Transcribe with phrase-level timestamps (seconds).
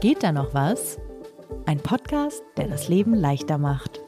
[0.00, 0.96] Geht da noch was?
[1.66, 4.00] Ein Podcast, der das Leben leichter macht.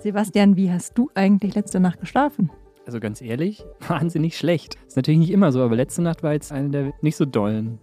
[0.00, 2.50] Sebastian, wie hast du eigentlich letzte Nacht geschlafen?
[2.84, 4.76] Also ganz ehrlich, wahnsinnig schlecht.
[4.88, 7.78] Ist natürlich nicht immer so, aber letzte Nacht war jetzt eine der nicht so dollen.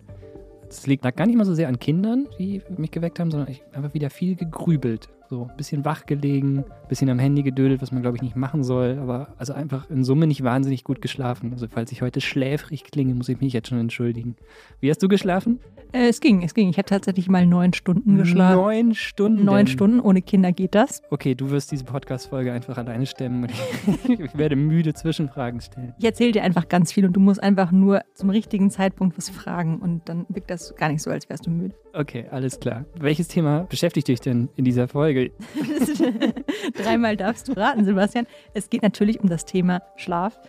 [0.68, 3.64] Es liegt gar nicht mal so sehr an Kindern, die mich geweckt haben, sondern ich
[3.74, 5.08] habe wieder viel gegrübelt.
[5.30, 8.36] So ein bisschen wach gelegen, ein bisschen am Handy gedödelt, was man glaube ich nicht
[8.36, 11.54] machen soll, aber also einfach in Summe nicht wahnsinnig gut geschlafen.
[11.54, 14.36] Also falls ich heute schläfrig klinge, muss ich mich jetzt schon entschuldigen.
[14.80, 15.60] Wie hast du geschlafen?
[15.94, 16.70] Äh, es ging, es ging.
[16.70, 18.56] Ich habe tatsächlich mal neun Stunden geschlafen.
[18.56, 19.46] Neun Stunden?
[19.46, 21.02] Neun Stunden, ohne Kinder geht das.
[21.12, 23.48] Okay, du wirst diese Podcast-Folge einfach alleine stemmen
[24.08, 25.94] ich werde müde Zwischenfragen stellen.
[26.00, 29.30] Ich erzähle dir einfach ganz viel und du musst einfach nur zum richtigen Zeitpunkt was
[29.30, 31.76] fragen und dann wirkt das gar nicht so, als wärst du müde.
[31.94, 32.86] Okay, alles klar.
[33.00, 35.13] Welches Thema beschäftigt dich denn in dieser Folge?
[36.76, 38.28] Dreimal darfst du raten, Sebastian.
[38.54, 40.40] Es geht natürlich um das Thema Schlaf.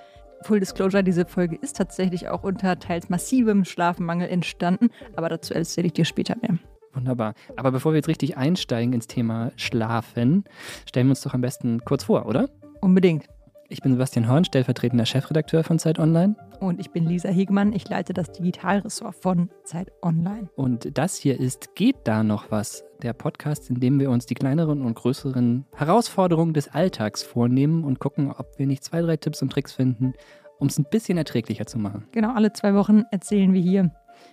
[0.42, 5.86] Full Disclosure, diese Folge ist tatsächlich auch unter teils massivem Schlafmangel entstanden, aber dazu erzähle
[5.86, 6.58] ich dir später mehr.
[6.92, 7.34] Wunderbar.
[7.56, 10.44] Aber bevor wir jetzt richtig einsteigen ins Thema Schlafen,
[10.86, 12.48] stellen wir uns doch am besten kurz vor, oder?
[12.80, 13.26] Unbedingt.
[13.70, 16.36] Ich bin Sebastian Horn, stellvertretender Chefredakteur von Zeit Online.
[16.60, 20.50] Und ich bin Lisa Hegmann, ich leite das Digitalressort von Zeit Online.
[20.54, 22.84] Und das hier ist Geht da noch was?
[23.02, 28.00] Der Podcast, in dem wir uns die kleineren und größeren Herausforderungen des Alltags vornehmen und
[28.00, 30.12] gucken, ob wir nicht zwei, drei Tipps und Tricks finden,
[30.58, 32.06] um es ein bisschen erträglicher zu machen.
[32.12, 33.90] Genau, alle zwei Wochen erzählen wir hier,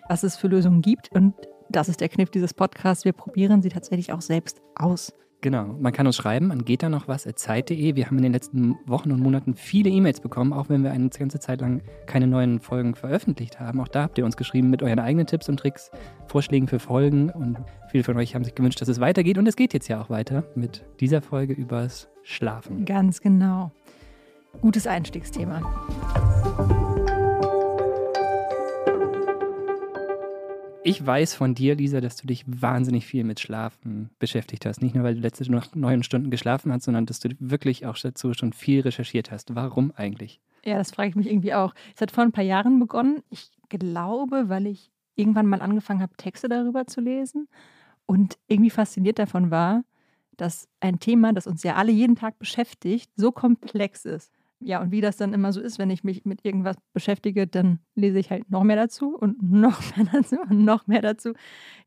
[0.10, 1.10] was es für Lösungen gibt.
[1.14, 1.36] Und
[1.70, 3.06] das ist der Kniff dieses Podcasts.
[3.06, 5.14] Wir probieren sie tatsächlich auch selbst aus.
[5.42, 7.96] Genau, man kann uns schreiben an geht da noch was zeit.de.
[7.96, 11.10] Wir haben in den letzten Wochen und Monaten viele E-Mails bekommen, auch wenn wir eine
[11.10, 13.82] ganze Zeit lang keine neuen Folgen veröffentlicht haben.
[13.82, 15.90] Auch da habt ihr uns geschrieben mit euren eigenen Tipps und Tricks,
[16.28, 17.58] Vorschlägen für Folgen und
[17.90, 20.12] viele von euch haben sich gewünscht, dass es weitergeht und es geht jetzt ja auch
[20.12, 22.86] weiter mit dieser Folge übers Schlafen.
[22.86, 23.72] Ganz genau.
[24.62, 25.62] Gutes Einstiegsthema.
[30.84, 34.82] Ich weiß von dir, Lisa, dass du dich wahnsinnig viel mit Schlafen beschäftigt hast.
[34.82, 37.96] Nicht nur, weil du letzte Nacht neun Stunden geschlafen hast, sondern dass du wirklich auch
[37.98, 39.54] dazu schon viel recherchiert hast.
[39.54, 40.42] Warum eigentlich?
[40.66, 41.76] Ja, das frage ich mich irgendwie auch.
[41.96, 43.22] Es hat vor ein paar Jahren begonnen.
[43.30, 47.48] Ich glaube, weil ich irgendwann mal angefangen habe, Texte darüber zu lesen
[48.08, 49.84] und irgendwie fasziniert davon war,
[50.36, 54.32] dass ein Thema, das uns ja alle jeden Tag beschäftigt, so komplex ist.
[54.64, 57.80] Ja, und wie das dann immer so ist, wenn ich mich mit irgendwas beschäftige, dann
[57.96, 61.34] lese ich halt noch mehr dazu und noch mehr dazu und noch mehr dazu.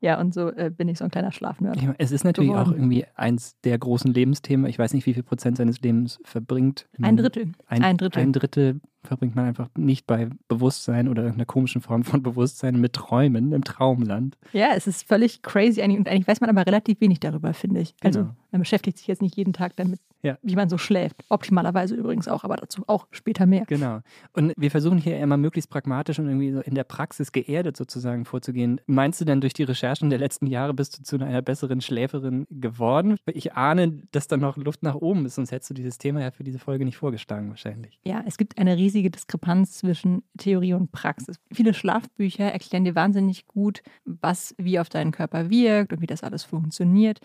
[0.00, 1.80] Ja, und so äh, bin ich so ein kleiner Schlafnerd.
[1.80, 2.68] Ja, es ist natürlich geworden.
[2.68, 4.66] auch irgendwie eins der großen Lebensthemen.
[4.66, 6.88] Ich weiß nicht, wie viel Prozent seines Lebens verbringt.
[7.00, 7.52] Ein Drittel.
[7.66, 8.22] Ein, Ein Drittel.
[8.22, 12.92] Ein Drittel verbringt man einfach nicht bei Bewusstsein oder irgendeiner komischen Form von Bewusstsein mit
[12.94, 14.36] Träumen im Traumland.
[14.52, 15.98] Ja, es ist völlig crazy eigentlich.
[15.98, 17.94] Und eigentlich weiß man aber relativ wenig darüber, finde ich.
[18.02, 18.34] Also Genau.
[18.52, 20.38] man beschäftigt sich jetzt nicht jeden Tag damit, Ja.
[20.42, 21.16] wie man so schläft.
[21.28, 23.64] Optimalerweise übrigens auch, aber dazu auch später mehr.
[23.66, 24.00] Genau.
[24.32, 28.24] Und wir versuchen hier immer möglichst pragmatisch und irgendwie so in der Praxis geerdet sozusagen
[28.24, 28.80] vorzugehen.
[28.86, 32.46] Meinst du denn, durch die Recherchen der letzten Jahre bist du zu einer besseren Schläferin
[32.50, 33.16] geworden?
[33.26, 36.30] Ich ahne, dass da noch Luft nach oben ist, sonst hättest du dieses Thema ja
[36.30, 37.98] für diese Folge nicht vorgeschlagen wahrscheinlich.
[38.04, 41.36] Ja, es gibt eine riesige Diskrepanz zwischen Theorie und Praxis.
[41.52, 46.22] Viele Schlafbücher erklären dir wahnsinnig gut, was wie auf deinen Körper wirkt und wie das
[46.22, 47.20] alles funktioniert.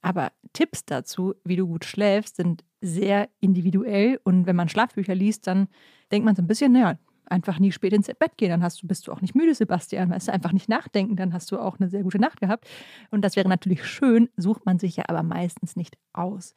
[0.00, 4.20] Aber Tipps dazu, wie du gut schläfst, sind sehr individuell.
[4.22, 5.68] Und wenn man Schlafbücher liest, dann
[6.12, 6.98] denkt man so ein bisschen, naja,
[7.30, 10.10] einfach nie spät ins Bett gehen, dann hast du, bist du auch nicht müde, Sebastian.
[10.10, 12.66] Weißt du, einfach nicht nachdenken, dann hast du auch eine sehr gute Nacht gehabt.
[13.10, 16.54] Und das wäre natürlich schön, sucht man sich ja aber meistens nicht aus.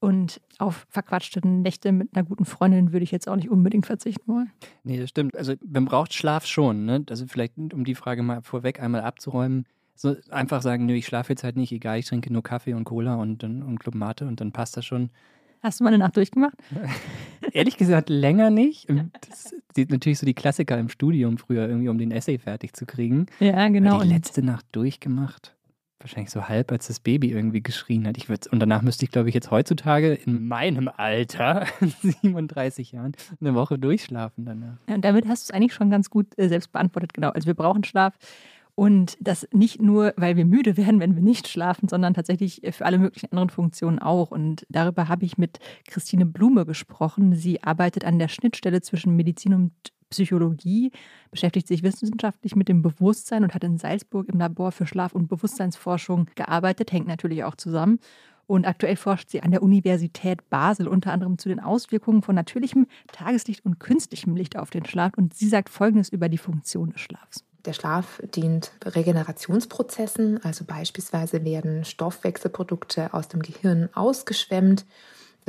[0.00, 4.32] Und auf verquatschte Nächte mit einer guten Freundin würde ich jetzt auch nicht unbedingt verzichten
[4.32, 4.50] wollen.
[4.82, 5.36] Nee, das stimmt.
[5.36, 6.86] Also man braucht Schlaf schon.
[6.86, 7.04] Ne?
[7.10, 11.34] Also vielleicht, um die Frage mal vorweg einmal abzuräumen, so einfach sagen, nö, ich schlafe
[11.34, 14.40] jetzt halt nicht, egal, ich trinke nur Kaffee und Cola und, und Club Mate und
[14.40, 15.10] dann passt das schon.
[15.62, 16.56] Hast du mal eine Nacht durchgemacht?
[17.52, 18.88] Ehrlich gesagt, länger nicht.
[18.88, 22.74] Und Das sind natürlich so die Klassiker im Studium früher, irgendwie um den Essay fertig
[22.74, 23.26] zu kriegen.
[23.40, 23.96] Ja, genau.
[23.96, 25.54] Aber die letzte Nacht durchgemacht.
[26.00, 28.16] Wahrscheinlich so halb, als das Baby irgendwie geschrien hat.
[28.16, 31.66] Ich würd's, und danach müsste ich, glaube ich, jetzt heutzutage in meinem Alter,
[32.02, 34.78] 37 Jahren, eine Woche durchschlafen danach.
[34.88, 37.12] Ja, und damit hast du es eigentlich schon ganz gut äh, selbst beantwortet.
[37.12, 37.28] Genau.
[37.28, 38.14] Also wir brauchen Schlaf.
[38.74, 42.72] Und das nicht nur, weil wir müde werden, wenn wir nicht schlafen, sondern tatsächlich äh,
[42.72, 44.30] für alle möglichen anderen Funktionen auch.
[44.30, 47.34] Und darüber habe ich mit Christine Blume gesprochen.
[47.34, 49.72] Sie arbeitet an der Schnittstelle zwischen Medizin und
[50.10, 50.90] Psychologie,
[51.30, 55.28] beschäftigt sich wissenschaftlich mit dem Bewusstsein und hat in Salzburg im Labor für Schlaf- und
[55.28, 58.00] Bewusstseinsforschung gearbeitet, hängt natürlich auch zusammen.
[58.46, 62.88] Und aktuell forscht sie an der Universität Basel unter anderem zu den Auswirkungen von natürlichem
[63.12, 65.12] Tageslicht und künstlichem Licht auf den Schlaf.
[65.16, 67.44] Und sie sagt Folgendes über die Funktion des Schlafs.
[67.64, 74.84] Der Schlaf dient Regenerationsprozessen, also beispielsweise werden Stoffwechselprodukte aus dem Gehirn ausgeschwemmt.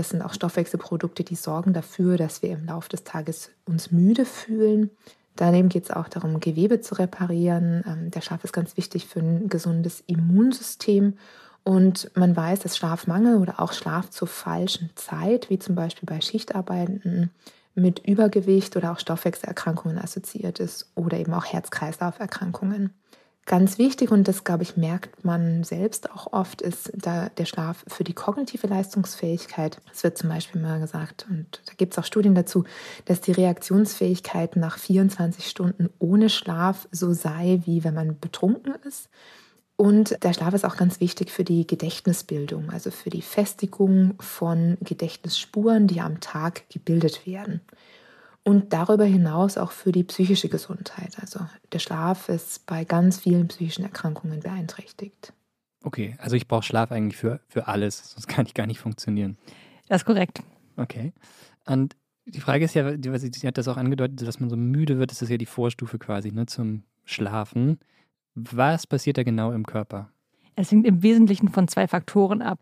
[0.01, 4.25] Das sind auch Stoffwechselprodukte, die sorgen dafür, dass wir im Laufe des Tages uns müde
[4.25, 4.89] fühlen.
[5.35, 7.83] Daneben geht es auch darum, Gewebe zu reparieren.
[7.85, 11.19] Ähm, der Schlaf ist ganz wichtig für ein gesundes Immunsystem.
[11.63, 16.19] Und man weiß, dass Schlafmangel oder auch Schlaf zur falschen Zeit, wie zum Beispiel bei
[16.19, 17.29] Schichtarbeitenden,
[17.75, 22.89] mit Übergewicht oder auch Stoffwechselerkrankungen assoziiert ist oder eben auch Herz-Kreislauf-Erkrankungen.
[23.45, 27.83] Ganz wichtig, und das, glaube ich, merkt man selbst auch oft, ist da der Schlaf
[27.87, 29.81] für die kognitive Leistungsfähigkeit.
[29.91, 32.65] Es wird zum Beispiel mal gesagt, und da gibt es auch Studien dazu,
[33.05, 39.09] dass die Reaktionsfähigkeit nach 24 Stunden ohne Schlaf so sei, wie wenn man betrunken ist.
[39.75, 44.77] Und der Schlaf ist auch ganz wichtig für die Gedächtnisbildung, also für die Festigung von
[44.81, 47.61] Gedächtnisspuren, die am Tag gebildet werden
[48.43, 51.17] und darüber hinaus auch für die psychische Gesundheit.
[51.19, 51.41] Also
[51.71, 55.33] der Schlaf ist bei ganz vielen psychischen Erkrankungen beeinträchtigt.
[55.83, 59.37] Okay, also ich brauche Schlaf eigentlich für, für alles, sonst kann ich gar nicht funktionieren.
[59.87, 60.43] Das ist korrekt.
[60.77, 61.13] Okay.
[61.65, 61.95] Und
[62.25, 65.21] die Frage ist ja, sie hat das auch angedeutet, dass man so müde wird, das
[65.21, 67.79] ist ja die Vorstufe quasi ne, zum Schlafen.
[68.35, 70.11] Was passiert da genau im Körper?
[70.55, 72.59] Es hängt im Wesentlichen von zwei Faktoren ab.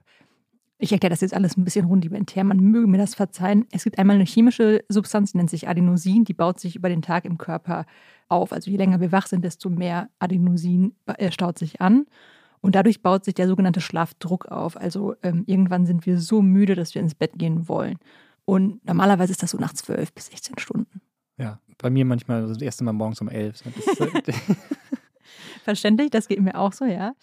[0.82, 3.66] Ich erkläre das jetzt alles ein bisschen rudimentär, man möge mir das verzeihen.
[3.70, 7.02] Es gibt einmal eine chemische Substanz, die nennt sich Adenosin, die baut sich über den
[7.02, 7.86] Tag im Körper
[8.30, 8.54] auf.
[8.54, 12.06] Also je länger wir wach sind, desto mehr Adenosin äh, staut sich an.
[12.62, 14.78] Und dadurch baut sich der sogenannte Schlafdruck auf.
[14.78, 17.98] Also ähm, irgendwann sind wir so müde, dass wir ins Bett gehen wollen.
[18.46, 21.02] Und normalerweise ist das so nach 12 bis 16 Stunden.
[21.38, 23.64] Ja, bei mir manchmal das erste Mal morgens um 11.
[25.64, 27.14] Verständlich, das geht mir auch so, ja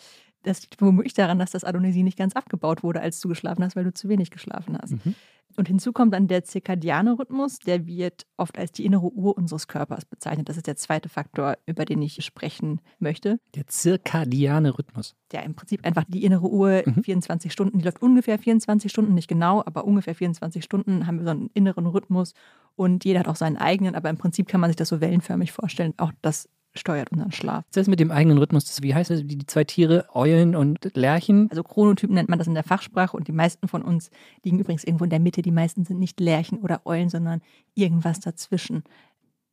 [0.46, 3.76] das liegt womöglich daran, dass das Adonisin nicht ganz abgebaut wurde, als du geschlafen hast,
[3.76, 4.93] weil du zu wenig geschlafen hast.
[4.93, 5.14] Mhm.
[5.56, 9.69] Und hinzu kommt dann der zirkadiane Rhythmus, der wird oft als die innere Uhr unseres
[9.69, 10.48] Körpers bezeichnet.
[10.48, 13.40] Das ist der zweite Faktor, über den ich sprechen möchte.
[13.54, 15.14] Der zirkadiane Rhythmus.
[15.32, 17.02] Der im Prinzip einfach die innere Uhr mhm.
[17.02, 21.25] 24 Stunden, die läuft ungefähr 24 Stunden, nicht genau, aber ungefähr 24 Stunden haben wir
[21.25, 22.34] so einen inneren Rhythmus
[22.75, 25.52] und jeder hat auch seinen eigenen, aber im Prinzip kann man sich das so wellenförmig
[25.52, 25.94] vorstellen.
[25.96, 27.64] Auch das steuert unseren Schlaf.
[27.73, 28.82] Das mit dem eigenen Rhythmus.
[28.82, 29.23] Wie heißt das?
[29.25, 31.49] Die zwei Tiere, Eulen und Lerchen?
[31.50, 34.11] Also Chronotypen nennt man das in der Fachsprache und die meisten von uns
[34.43, 35.43] liegen übrigens irgendwo in der Mitte.
[35.43, 37.40] Die meisten sind nicht Lerchen oder Eulen, sondern
[37.75, 38.84] irgendwas dazwischen.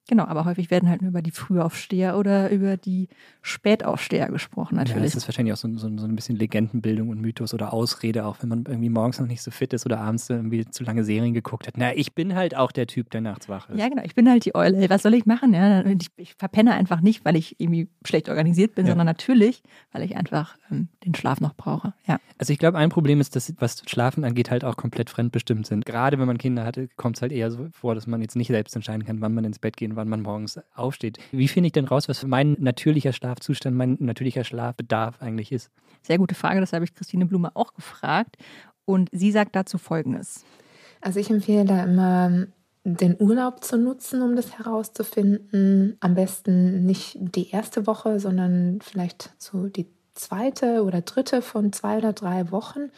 [0.09, 3.07] Genau, aber häufig werden halt nur über die Frühaufsteher oder über die
[3.41, 4.97] Spätaufsteher gesprochen, natürlich.
[4.97, 8.25] Ja, das ist wahrscheinlich auch so, so, so, ein bisschen Legendenbildung und Mythos oder Ausrede,
[8.25, 11.05] auch wenn man irgendwie morgens noch nicht so fit ist oder abends irgendwie zu lange
[11.05, 11.77] Serien geguckt hat.
[11.77, 13.79] Na, ich bin halt auch der Typ, der nachts wach ist.
[13.79, 14.89] Ja, genau, ich bin halt die Eule.
[14.89, 15.53] Was soll ich machen?
[15.53, 18.91] Ja, ich, ich verpenne einfach nicht, weil ich irgendwie schlecht organisiert bin, ja.
[18.91, 19.63] sondern natürlich,
[19.93, 21.93] weil ich einfach ähm, den Schlaf noch brauche.
[22.07, 22.19] Ja.
[22.37, 25.85] Also ich glaube, ein Problem ist, dass was Schlafen angeht, halt auch komplett fremdbestimmt sind.
[25.85, 28.49] Gerade wenn man Kinder hatte, kommt es halt eher so vor, dass man jetzt nicht
[28.49, 31.17] selbst entscheiden kann, wann man ins Bett gehen, wann man morgens aufsteht.
[31.31, 35.69] Wie finde ich denn raus, was mein natürlicher Schlafzustand, mein natürlicher Schlafbedarf eigentlich ist?
[36.01, 38.37] Sehr gute Frage, das habe ich Christine Blume auch gefragt.
[38.85, 40.43] Und sie sagt dazu Folgendes.
[41.01, 42.47] Also ich empfehle da immer
[42.83, 45.95] den Urlaub zu nutzen, um das herauszufinden.
[46.01, 51.97] Am besten nicht die erste Woche, sondern vielleicht so die zweite oder dritte von zwei
[51.97, 52.91] oder drei Wochen.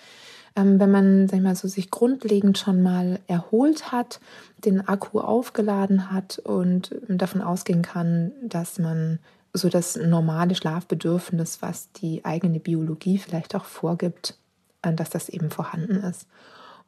[0.55, 4.19] Ähm, wenn man sag ich mal, so sich grundlegend schon mal erholt hat,
[4.57, 9.19] den Akku aufgeladen hat und davon ausgehen kann, dass man
[9.53, 14.37] so das normale Schlafbedürfnis, was die eigene Biologie vielleicht auch vorgibt,
[14.81, 16.27] dass das eben vorhanden ist.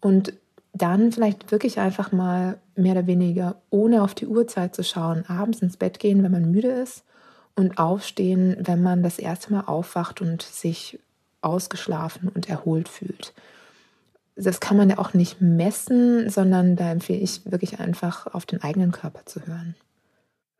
[0.01, 0.33] Und
[0.73, 5.61] dann vielleicht wirklich einfach mal mehr oder weniger ohne auf die Uhrzeit zu schauen, abends
[5.61, 7.03] ins Bett gehen, wenn man müde ist
[7.55, 10.99] und aufstehen, wenn man das erste Mal aufwacht und sich
[11.41, 13.33] ausgeschlafen und erholt fühlt
[14.37, 18.61] das kann man ja auch nicht messen, sondern da empfehle ich wirklich einfach auf den
[18.61, 19.75] eigenen Körper zu hören.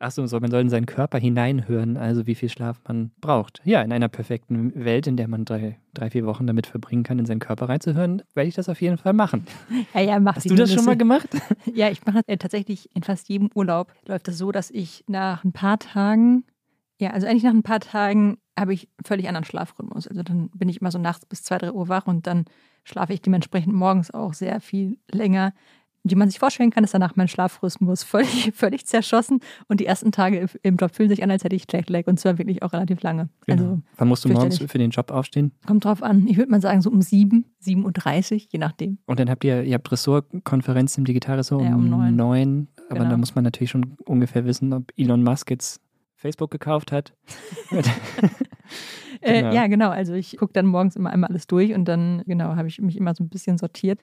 [0.00, 3.60] Achso, so, man soll in seinen Körper hineinhören, also wie viel Schlaf man braucht.
[3.64, 7.18] Ja, in einer perfekten Welt, in der man drei, drei vier Wochen damit verbringen kann,
[7.18, 9.46] in seinen Körper reinzuhören, werde ich das auf jeden Fall machen.
[9.94, 11.28] Ja, ja, mach Hast du das schon mal gemacht?
[11.74, 13.92] Ja, ich mache das äh, tatsächlich in fast jedem Urlaub.
[14.06, 16.44] Läuft das so, dass ich nach ein paar Tagen,
[17.00, 20.06] ja, also eigentlich nach ein paar Tagen habe ich völlig anderen Schlafrhythmus.
[20.06, 22.44] Also dann bin ich immer so nachts bis zwei, drei Uhr wach und dann
[22.84, 25.52] schlafe ich dementsprechend morgens auch sehr viel länger.
[26.04, 30.12] Wie man sich vorstellen kann, ist danach mein Schlafrhythmus völlig, völlig zerschossen und die ersten
[30.12, 33.02] Tage im Job fühlen sich an, als hätte ich Jetlag und zwar wirklich auch relativ
[33.02, 33.28] lange.
[33.46, 33.62] Genau.
[33.62, 35.52] Also, Wann musst du morgens für den Job aufstehen?
[35.66, 36.26] Kommt drauf an.
[36.26, 38.98] Ich würde mal sagen so um sieben, 7.30 Uhr, je nachdem.
[39.06, 42.16] Und dann habt ihr, ihr habt Ressortkonferenz im Digitalressort um, ja, um neun.
[42.16, 42.68] neun.
[42.88, 43.10] Aber genau.
[43.10, 45.82] da muss man natürlich schon ungefähr wissen, ob Elon Musk jetzt
[46.18, 47.14] Facebook gekauft hat.
[49.20, 49.50] Äh, genau.
[49.50, 49.90] Äh, ja, genau.
[49.90, 52.96] Also ich gucke dann morgens immer einmal alles durch und dann, genau, habe ich mich
[52.96, 54.00] immer so ein bisschen sortiert.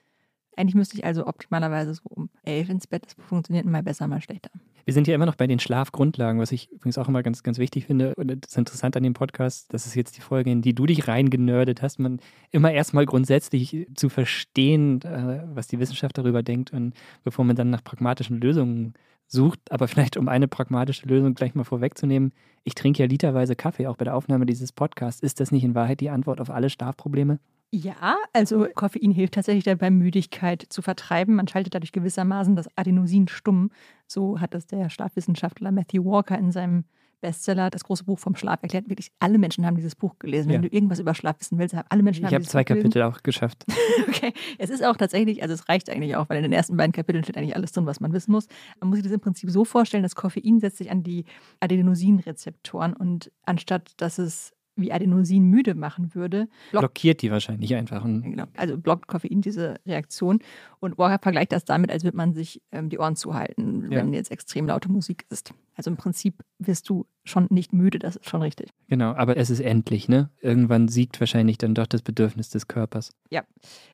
[0.56, 3.04] Eigentlich müsste ich also optimalerweise so um elf ins Bett.
[3.04, 4.50] Das funktioniert mal besser, mal schlechter.
[4.86, 7.58] Wir sind ja immer noch bei den Schlafgrundlagen, was ich übrigens auch immer ganz, ganz
[7.58, 8.14] wichtig finde.
[8.14, 10.86] Und das ist interessant an dem Podcast, das ist jetzt die Folge, in die du
[10.86, 12.20] dich reingenördet hast, man
[12.52, 16.94] immer erstmal grundsätzlich zu verstehen, äh, was die Wissenschaft darüber denkt und
[17.24, 18.94] bevor man dann nach pragmatischen Lösungen
[19.26, 19.60] sucht.
[19.70, 22.32] Aber vielleicht, um eine pragmatische Lösung gleich mal vorwegzunehmen,
[22.64, 25.22] ich trinke ja literweise Kaffee, auch bei der Aufnahme dieses Podcasts.
[25.22, 27.38] Ist das nicht in Wahrheit die Antwort auf alle Schlafprobleme?
[27.72, 31.34] Ja, also Koffein hilft tatsächlich dabei, Müdigkeit zu vertreiben.
[31.34, 33.70] Man schaltet dadurch gewissermaßen das Adenosin stumm.
[34.06, 36.84] So hat das der Schlafwissenschaftler Matthew Walker in seinem
[37.20, 38.88] Bestseller, das große Buch vom Schlaf erklärt.
[38.88, 40.48] Wirklich alle Menschen haben dieses Buch gelesen.
[40.48, 40.68] Wenn Ja.
[40.68, 42.68] du irgendwas über Schlaf wissen willst, haben alle Menschen Ich haben habe dieses zwei Buch
[42.68, 42.90] gelesen.
[42.90, 43.64] Kapitel auch geschafft.
[44.08, 46.92] Okay, es ist auch tatsächlich, also es reicht eigentlich auch, weil in den ersten beiden
[46.92, 48.46] Kapiteln steht eigentlich alles drin, was man wissen muss.
[48.80, 51.24] Man muss sich das im Prinzip so vorstellen, dass Koffein setzt sich an die
[51.60, 58.04] Adenosinrezeptoren und anstatt dass es wie Adenosin müde machen würde, blockt Blockiert die wahrscheinlich einfach.
[58.04, 58.44] Genau.
[58.56, 60.40] Also blockt Koffein diese Reaktion.
[60.80, 63.98] Und Walker vergleicht das damit, als würde man sich ähm, die Ohren zuhalten, Ja.
[63.98, 65.52] wenn jetzt extrem laute Musik ist.
[65.74, 68.70] Also im Prinzip wirst du schon nicht müde, das ist schon richtig.
[68.88, 70.30] Genau, aber es ist endlich, ne?
[70.40, 73.12] Irgendwann siegt wahrscheinlich dann doch das Bedürfnis des Körpers.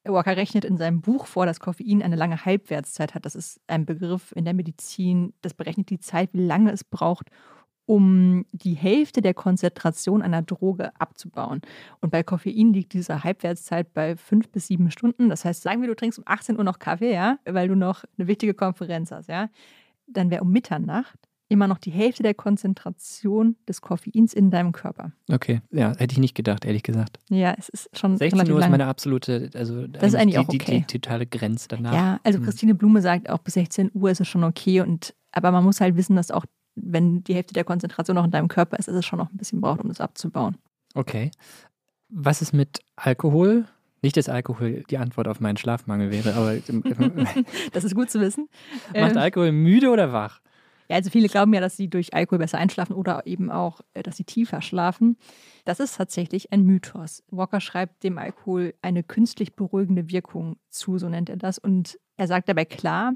[0.05, 3.25] Walker rechnet in seinem Buch vor, dass Koffein eine lange Halbwertszeit hat.
[3.25, 5.33] Das ist ein Begriff in der Medizin.
[5.43, 7.29] Das berechnet die Zeit, wie lange es braucht,
[7.93, 11.61] um die Hälfte der Konzentration einer Droge abzubauen.
[12.01, 15.29] Und bei Koffein liegt diese Halbwertszeit bei fünf bis sieben Stunden.
[15.29, 18.05] Das heißt, sagen wir, du trinkst um 18 Uhr noch Kaffee, ja, weil du noch
[18.17, 19.51] eine wichtige Konferenz hast, ja,
[20.07, 21.19] dann wäre um Mitternacht
[21.51, 25.13] immer noch die Hälfte der Konzentration des Koffeins in deinem Körper.
[25.31, 27.19] Okay, ja, hätte ich nicht gedacht, ehrlich gesagt.
[27.29, 30.49] Ja, es ist schon 16 relativ Uhr ist meine absolute, also Das ist eigentlich auch
[30.49, 30.79] die, okay.
[30.79, 31.93] die, die totale Grenze danach.
[31.93, 32.47] Ja, also Hm.
[32.47, 35.83] Christine Blume sagt auch bis 16 Uhr ist es schon okay und aber man muss
[35.83, 38.95] halt wissen, dass auch wenn die Hälfte der Konzentration noch in deinem Körper ist, dass
[38.95, 40.57] es schon noch ein bisschen braucht, um das abzubauen.
[40.95, 41.31] Okay.
[42.09, 43.67] Was ist mit Alkohol?
[44.03, 46.57] Nicht, dass Alkohol die Antwort auf meinen Schlafmangel wäre, aber
[47.73, 48.49] Das ist gut zu wissen.
[48.89, 50.41] macht Ähm, Alkohol müde oder wach?
[50.89, 54.03] Ja, also viele glauben ja, dass sie durch Alkohol besser einschlafen oder eben auch, äh,
[54.03, 55.17] dass sie tiefer schlafen.
[55.65, 57.23] Das ist tatsächlich ein Mythos.
[57.31, 61.59] Walker schreibt dem Alkohol eine künstlich beruhigende Wirkung zu, so nennt er das.
[61.59, 63.15] Und er sagt dabei klar,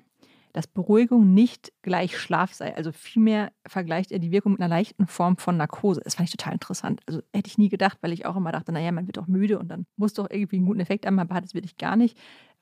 [0.56, 2.74] dass Beruhigung nicht gleich Schlaf sei.
[2.74, 6.00] Also vielmehr vergleicht er die Wirkung mit einer leichten Form von Narkose.
[6.02, 7.02] Das fand ich total interessant.
[7.06, 9.58] Also hätte ich nie gedacht, weil ich auch immer dachte, naja, man wird doch müde
[9.58, 12.16] und dann muss doch irgendwie einen guten Effekt haben, aber hat es wirklich gar nicht.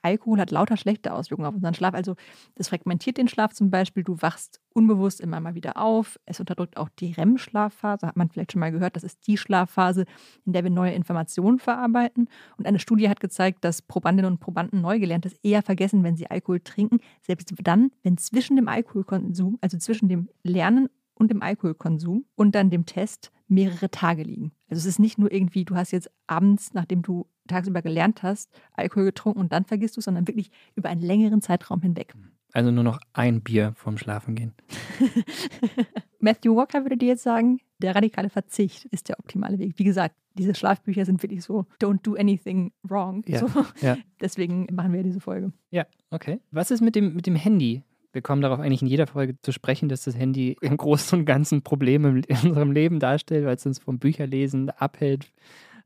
[0.05, 1.95] Alkohol hat lauter schlechte Auswirkungen auf unseren Schlaf.
[1.95, 2.15] Also
[2.55, 4.05] das fragmentiert den Schlaf zum Beispiel.
[4.05, 6.21] Du wachst unbewusst immer mal wieder auf.
[6.27, 8.97] Es unterdrückt auch die REM-Schlafphase, hat man vielleicht schon mal gehört.
[8.97, 10.05] Das ist die Schlafphase,
[10.45, 12.29] in der wir neue Informationen verarbeiten.
[12.59, 16.61] Und eine Studie hat gezeigt, dass Probandinnen und Probanden Neugelerntes eher vergessen, wenn sie Alkohol
[16.61, 22.55] trinken, selbst dann, wenn zwischen dem Alkoholkonsum, also zwischen dem Lernen und dem Alkoholkonsum und
[22.55, 24.53] dann dem Test mehrere Tage liegen.
[24.69, 28.51] Also es ist nicht nur irgendwie, du hast jetzt abends, nachdem du tagsüber gelernt hast,
[28.73, 32.15] Alkohol getrunken und dann vergisst du, es, sondern wirklich über einen längeren Zeitraum hinweg.
[32.53, 34.55] Also nur noch ein Bier vorm Schlafengehen.
[36.21, 39.75] Matthew Walker würde dir jetzt sagen, der radikale Verzicht ist der optimale Weg.
[39.77, 43.25] Wie gesagt, diese Schlafbücher sind wirklich so, don't do anything wrong.
[43.27, 43.49] Ja, So.
[43.81, 43.97] ja.
[44.21, 45.53] Deswegen machen wir diese Folge.
[45.71, 46.41] Ja, okay.
[46.51, 47.83] Was ist mit dem, mit dem Handy?
[48.13, 51.25] Wir kommen darauf eigentlich in jeder Folge zu sprechen, dass das Handy im Großen und
[51.25, 55.33] Ganzen Probleme in unserem Leben darstellt, weil es uns vom Bücherlesen abhält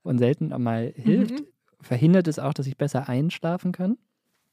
[0.08, 1.44] und selten einmal hilft.
[1.80, 3.98] Verhindert es auch, dass ich besser einschlafen kann?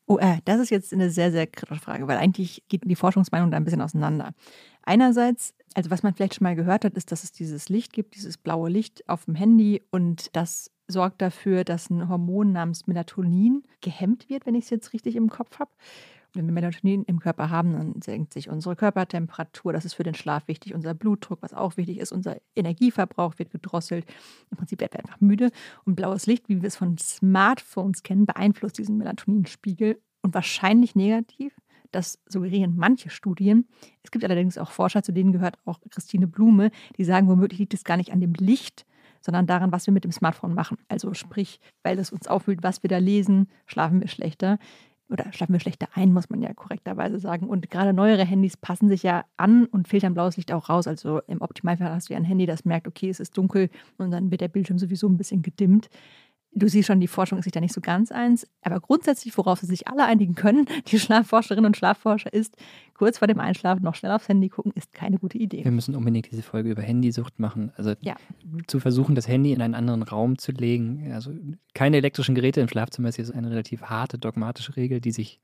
[0.07, 3.49] Oh, äh, das ist jetzt eine sehr, sehr kritische Frage, weil eigentlich geht die Forschungsmeinung
[3.49, 4.33] da ein bisschen auseinander.
[4.83, 8.15] Einerseits, also was man vielleicht schon mal gehört hat, ist, dass es dieses Licht gibt,
[8.15, 13.63] dieses blaue Licht auf dem Handy und das sorgt dafür, dass ein Hormon namens Melatonin
[13.81, 15.71] gehemmt wird, wenn ich es jetzt richtig im Kopf habe.
[16.35, 19.73] Wenn wir Melatonin im Körper haben, dann senkt sich unsere Körpertemperatur.
[19.73, 20.73] Das ist für den Schlaf wichtig.
[20.73, 24.05] Unser Blutdruck, was auch wichtig ist, unser Energieverbrauch wird gedrosselt.
[24.51, 25.51] Im Prinzip werden wir einfach müde.
[25.85, 31.55] Und blaues Licht, wie wir es von Smartphones kennen, beeinflusst diesen Melatoninspiegel und wahrscheinlich negativ.
[31.91, 33.67] Das suggerieren manche Studien.
[34.03, 37.73] Es gibt allerdings auch Forscher, zu denen gehört auch Christine Blume, die sagen, womöglich liegt
[37.73, 38.85] es gar nicht an dem Licht,
[39.21, 40.77] sondern daran, was wir mit dem Smartphone machen.
[40.89, 44.59] Also sprich, weil es uns auffühlt, was wir da lesen, schlafen wir schlechter
[45.09, 47.47] oder schlafen wir schlechter ein, muss man ja korrekterweise sagen.
[47.47, 50.87] Und gerade neuere Handys passen sich ja an und filtern blaues Licht auch raus.
[50.87, 54.11] Also im Optimalfall hast du ja ein Handy, das merkt, okay, es ist dunkel und
[54.11, 55.89] dann wird der Bildschirm sowieso ein bisschen gedimmt.
[56.57, 58.47] Du siehst schon, die Forschung ist sich da nicht so ganz eins.
[58.61, 62.55] Aber grundsätzlich, worauf sie sich alle einigen können, die Schlafforscherinnen und Schlafforscher, ist,
[62.93, 65.65] kurz vor dem Einschlafen noch schnell aufs Handy gucken, ist keine gute Idee.
[65.65, 67.73] Wir müssen unbedingt diese Folge über Handysucht machen.
[67.75, 68.15] Also Ja.
[68.67, 71.11] zu versuchen, das Handy in einen anderen Raum zu legen.
[71.13, 71.31] Also
[71.73, 75.41] keine elektrischen Geräte im Schlafzimmer ist jetzt eine relativ harte, dogmatische Regel, die sich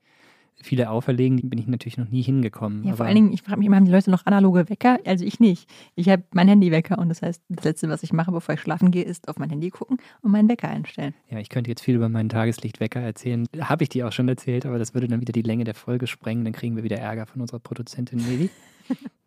[0.60, 1.36] viele auferlegen.
[1.36, 2.84] Die bin ich natürlich noch nie hingekommen.
[2.84, 4.98] Ja, vor allen Dingen, ich frage mich immer, haben die Leute noch analoge Wecker?
[5.04, 5.68] Also ich nicht.
[5.94, 8.90] Ich habe mein Handywecker und das heißt, das Letzte, was ich mache, bevor ich schlafen
[8.90, 11.14] gehe, ist auf mein Handy gucken und meinen Wecker einstellen.
[11.30, 13.46] Ja, ich könnte jetzt viel über meinen Tageslichtwecker erzählen.
[13.60, 16.06] Habe ich dir auch schon erzählt, aber das würde dann wieder die Länge der Folge
[16.06, 16.44] sprengen.
[16.44, 18.50] Dann kriegen wir wieder Ärger von unserer Produzentin Meli.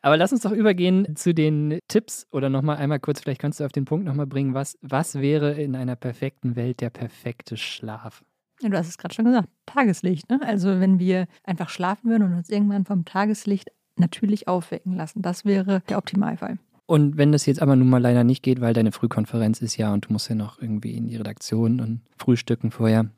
[0.01, 3.65] Aber lass uns doch übergehen zu den Tipps oder nochmal einmal kurz, vielleicht kannst du
[3.65, 8.24] auf den Punkt nochmal bringen, was, was wäre in einer perfekten Welt der perfekte Schlaf?
[8.62, 10.30] Ja, du hast es gerade schon gesagt, Tageslicht.
[10.30, 10.40] Ne?
[10.44, 15.46] Also wenn wir einfach schlafen würden und uns irgendwann vom Tageslicht natürlich aufwecken lassen, das
[15.46, 16.58] wäre der Optimalfall.
[16.88, 19.92] Und wenn das jetzt aber nun mal leider nicht geht, weil deine Frühkonferenz ist ja
[19.92, 23.10] und du musst ja noch irgendwie in die Redaktion und frühstücken vorher.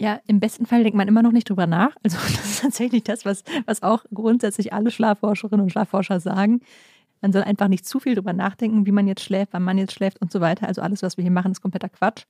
[0.00, 1.94] Ja, im besten Fall denkt man immer noch nicht drüber nach.
[2.02, 6.60] Also das ist tatsächlich das, was, was auch grundsätzlich alle Schlafforscherinnen und Schlafforscher sagen.
[7.20, 9.92] Man soll einfach nicht zu viel drüber nachdenken, wie man jetzt schläft, wann man jetzt
[9.92, 10.66] schläft und so weiter.
[10.66, 12.24] Also alles, was wir hier machen, ist kompletter Quatsch.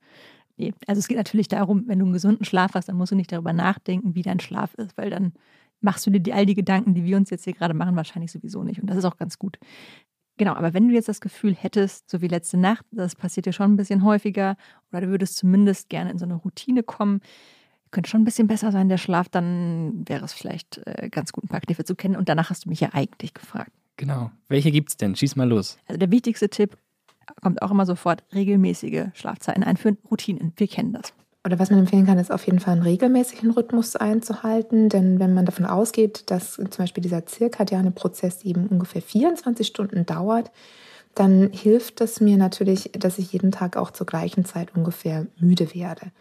[0.60, 0.74] Nee.
[0.86, 3.32] Also es geht natürlich darum, wenn du einen gesunden Schlaf hast, dann musst du nicht
[3.32, 5.32] darüber nachdenken, wie dein Schlaf ist, weil dann
[5.80, 8.30] machst du dir die, all die Gedanken, die wir uns jetzt hier gerade machen, wahrscheinlich
[8.30, 8.78] sowieso nicht.
[8.78, 9.58] Und das ist auch ganz gut.
[10.36, 13.54] Genau, aber wenn du jetzt das Gefühl hättest, so wie letzte Nacht, das passiert dir
[13.54, 14.56] schon ein bisschen häufiger,
[14.92, 17.20] oder du würdest zumindest gerne in so eine Routine kommen,
[17.90, 21.44] könnte schon ein bisschen besser sein, der Schlaf, dann wäre es vielleicht äh, ganz gut,
[21.44, 22.16] ein paar Kniffe zu kennen.
[22.16, 23.72] Und danach hast du mich ja eigentlich gefragt.
[23.96, 24.30] Genau.
[24.48, 25.16] Welche gibt es denn?
[25.16, 25.78] Schieß mal los.
[25.86, 26.76] Also der wichtigste Tipp
[27.42, 30.52] kommt auch immer sofort, regelmäßige Schlafzeiten einführen, Routinen.
[30.56, 31.12] Wir kennen das.
[31.44, 34.90] Oder was man empfehlen kann, ist auf jeden Fall einen regelmäßigen Rhythmus einzuhalten.
[34.90, 40.04] Denn wenn man davon ausgeht, dass zum Beispiel dieser zirkadiane Prozess eben ungefähr 24 Stunden
[40.04, 40.50] dauert,
[41.14, 45.74] dann hilft es mir natürlich, dass ich jeden Tag auch zur gleichen Zeit ungefähr müde
[45.74, 46.12] werde.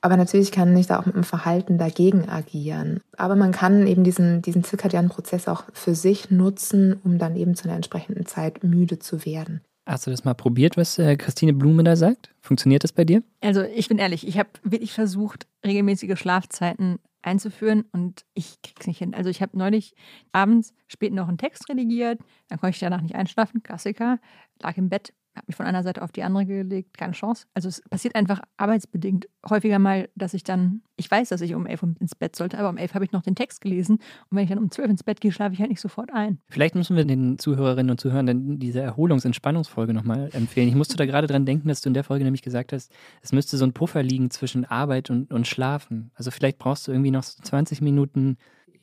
[0.00, 3.00] Aber natürlich kann ich da auch mit dem Verhalten dagegen agieren.
[3.18, 7.54] Aber man kann eben diesen, diesen zirkadianen Prozess auch für sich nutzen, um dann eben
[7.54, 9.60] zu einer entsprechenden Zeit müde zu werden.
[9.90, 12.32] Hast du das mal probiert, was äh, Christine Blume da sagt?
[12.40, 13.24] Funktioniert das bei dir?
[13.40, 18.98] Also ich bin ehrlich, ich habe wirklich versucht, regelmäßige Schlafzeiten einzuführen und ich krieg's nicht
[18.98, 19.14] hin.
[19.14, 19.96] Also ich habe neulich
[20.30, 24.20] abends spät noch einen Text redigiert, dann konnte ich danach nicht einschlafen, Klassiker,
[24.62, 27.46] lag im Bett, habe mich von einer Seite auf die andere gelegt, keine Chance.
[27.54, 31.66] Also es passiert einfach arbeitsbedingt häufiger mal, dass ich dann, ich weiß, dass ich um
[31.66, 33.96] elf ins Bett sollte, aber um elf habe ich noch den Text gelesen
[34.28, 36.38] und wenn ich dann um zwölf ins Bett gehe, schlafe ich halt nicht sofort ein.
[36.48, 40.68] Vielleicht müssen wir den Zuhörerinnen und Zuhörern dann diese Erholungs-Entspannungsfolge nochmal empfehlen.
[40.68, 43.32] Ich musste da gerade dran denken, dass du in der Folge nämlich gesagt hast, es
[43.32, 46.10] müsste so ein Puffer liegen zwischen Arbeit und, und Schlafen.
[46.14, 48.36] Also vielleicht brauchst du irgendwie noch so 20 Minuten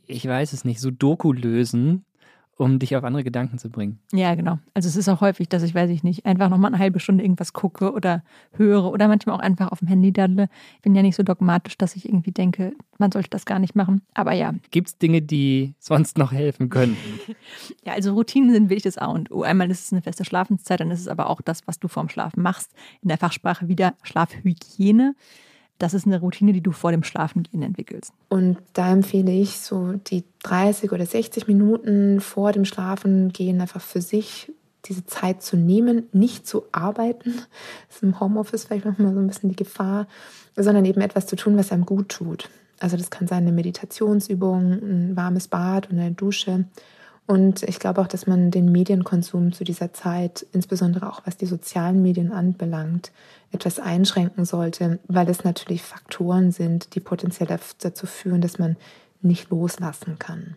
[0.07, 2.05] ich weiß es nicht, so Doku lösen,
[2.57, 3.99] um dich auf andere Gedanken zu bringen.
[4.11, 4.57] Ja, genau.
[4.73, 7.23] Also es ist auch häufig, dass ich, weiß ich nicht, einfach nochmal eine halbe Stunde
[7.23, 10.49] irgendwas gucke oder höre oder manchmal auch einfach auf dem Handy daddle.
[10.75, 13.75] Ich bin ja nicht so dogmatisch, dass ich irgendwie denke, man sollte das gar nicht
[13.75, 14.01] machen.
[14.15, 14.53] Aber ja.
[14.71, 16.97] Gibt es Dinge, die sonst noch helfen können?
[17.85, 19.43] ja, also Routinen sind wirklich das A und O.
[19.43, 22.09] Einmal ist es eine feste Schlafenszeit, dann ist es aber auch das, was du vorm
[22.09, 22.73] Schlafen machst.
[23.01, 25.15] In der Fachsprache wieder Schlafhygiene
[25.77, 28.11] das ist eine Routine, die du vor dem Schlafengehen entwickelst.
[28.29, 34.01] Und da empfehle ich so die 30 oder 60 Minuten vor dem Schlafengehen einfach für
[34.01, 34.51] sich
[34.85, 37.33] diese Zeit zu nehmen, nicht zu arbeiten.
[37.87, 40.07] Das ist im Homeoffice vielleicht manchmal so ein bisschen die Gefahr,
[40.55, 42.49] sondern eben etwas zu tun, was einem gut tut.
[42.79, 46.65] Also das kann sein eine Meditationsübung, ein warmes Bad oder eine Dusche
[47.27, 51.45] und ich glaube auch, dass man den Medienkonsum zu dieser Zeit, insbesondere auch was die
[51.45, 53.11] sozialen Medien anbelangt,
[53.51, 58.77] etwas einschränken sollte, weil es natürlich Faktoren sind, die potenziell dazu führen, dass man
[59.21, 60.55] nicht loslassen kann.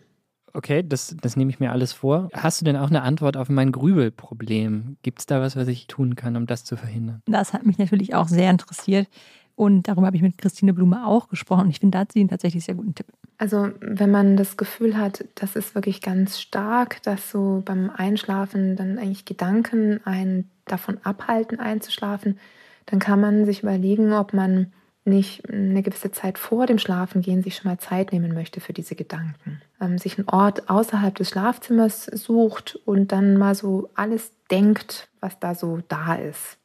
[0.53, 2.29] Okay, das, das nehme ich mir alles vor.
[2.33, 4.97] Hast du denn auch eine Antwort auf mein Grübelproblem?
[5.01, 7.21] Gibt es da was, was ich tun kann, um das zu verhindern?
[7.25, 9.07] Das hat mich natürlich auch sehr interessiert.
[9.55, 11.69] Und darüber habe ich mit Christine Blume auch gesprochen.
[11.69, 13.07] Ich finde, da hat sie einen tatsächlich sehr guten Tipp.
[13.37, 18.75] Also, wenn man das Gefühl hat, das ist wirklich ganz stark, dass so beim Einschlafen
[18.75, 22.37] dann eigentlich Gedanken einen davon abhalten, einzuschlafen,
[22.85, 24.71] dann kann man sich überlegen, ob man
[25.03, 28.93] nicht eine gewisse Zeit vor dem Schlafengehen sich schon mal Zeit nehmen möchte für diese
[28.93, 29.61] Gedanken.
[29.79, 35.39] Ähm, sich einen Ort außerhalb des Schlafzimmers sucht und dann mal so alles denkt, was
[35.39, 36.60] da so da ist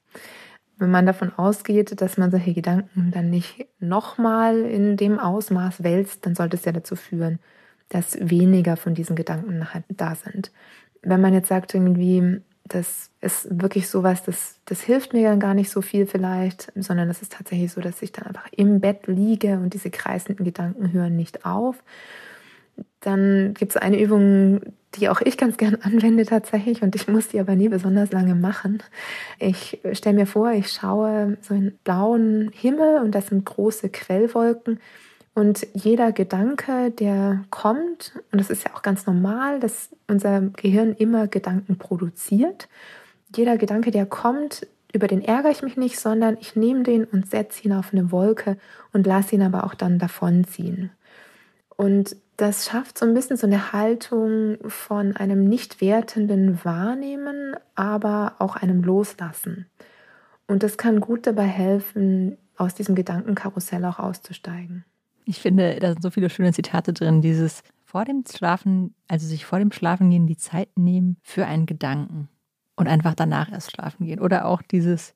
[0.79, 6.27] wenn man davon ausgeht, dass man solche Gedanken dann nicht nochmal in dem Ausmaß wälzt,
[6.27, 7.39] dann sollte es ja dazu führen,
[7.89, 10.53] dass weniger von diesen Gedanken da sind.
[11.03, 15.55] Wenn man jetzt sagt, irgendwie, das ist wirklich sowas, das, das hilft mir dann gar
[15.55, 19.07] nicht so viel vielleicht, sondern es ist tatsächlich so, dass ich dann einfach im Bett
[19.07, 21.83] liege und diese kreisenden Gedanken hören nicht auf.
[23.01, 24.61] Dann gibt es eine Übung,
[24.95, 28.35] die auch ich ganz gern anwende tatsächlich und ich muss die aber nie besonders lange
[28.35, 28.83] machen.
[29.39, 34.81] Ich stelle mir vor, ich schaue so einen blauen Himmel und das sind große Quellwolken
[35.37, 40.95] und jeder Gedanke, der kommt, und das ist ja auch ganz normal, dass unser Gehirn
[40.95, 42.71] immer Gedanken produziert,
[43.37, 47.29] jeder Gedanke, der kommt, über den ärgere ich mich nicht, sondern ich nehme den und
[47.29, 48.57] setze ihn auf eine Wolke
[48.95, 50.91] und lasse ihn aber auch dann davonziehen.
[51.77, 58.35] Und das schafft so ein bisschen so eine Haltung von einem nicht wertenden Wahrnehmen, aber
[58.39, 59.67] auch einem Loslassen.
[60.47, 64.85] Und das kann gut dabei helfen, aus diesem Gedankenkarussell auch auszusteigen.
[65.25, 67.21] Ich finde, da sind so viele schöne Zitate drin.
[67.21, 72.29] Dieses vor dem Schlafen, also sich vor dem Schlafengehen die Zeit nehmen für einen Gedanken
[72.77, 74.21] und einfach danach erst schlafen gehen.
[74.21, 75.15] Oder auch dieses,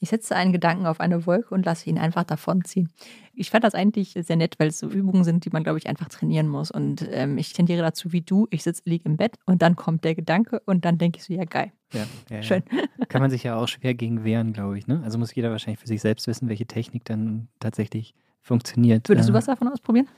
[0.00, 2.90] ich setze einen Gedanken auf eine Wolke und lasse ihn einfach davonziehen.
[3.34, 5.88] Ich fand das eigentlich sehr nett, weil es so Übungen sind, die man, glaube ich,
[5.88, 6.70] einfach trainieren muss.
[6.70, 10.04] Und ähm, ich tendiere dazu wie du, ich sitze, liege im Bett und dann kommt
[10.04, 11.72] der Gedanke und dann denke ich so, ja geil.
[11.92, 12.62] Ja, ja, Schön.
[12.70, 13.06] Ja.
[13.08, 14.86] Kann man sich ja auch schwer gegen wehren, glaube ich.
[14.86, 15.00] Ne?
[15.04, 19.08] Also muss jeder wahrscheinlich für sich selbst wissen, welche Technik dann tatsächlich funktioniert.
[19.08, 20.08] Würdest du Äh, was davon ausprobieren?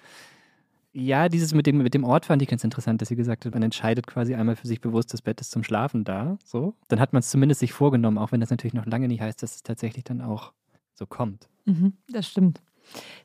[0.92, 3.54] Ja, dieses mit dem, mit dem Ort fand ich ganz interessant, dass sie gesagt hat,
[3.54, 6.36] man entscheidet quasi einmal für sich bewusst, das Bett ist zum Schlafen da.
[6.44, 6.74] So.
[6.88, 9.42] Dann hat man es zumindest sich vorgenommen, auch wenn das natürlich noch lange nicht heißt,
[9.42, 10.52] dass es tatsächlich dann auch
[10.94, 11.48] so kommt.
[11.64, 12.60] Mhm, das stimmt.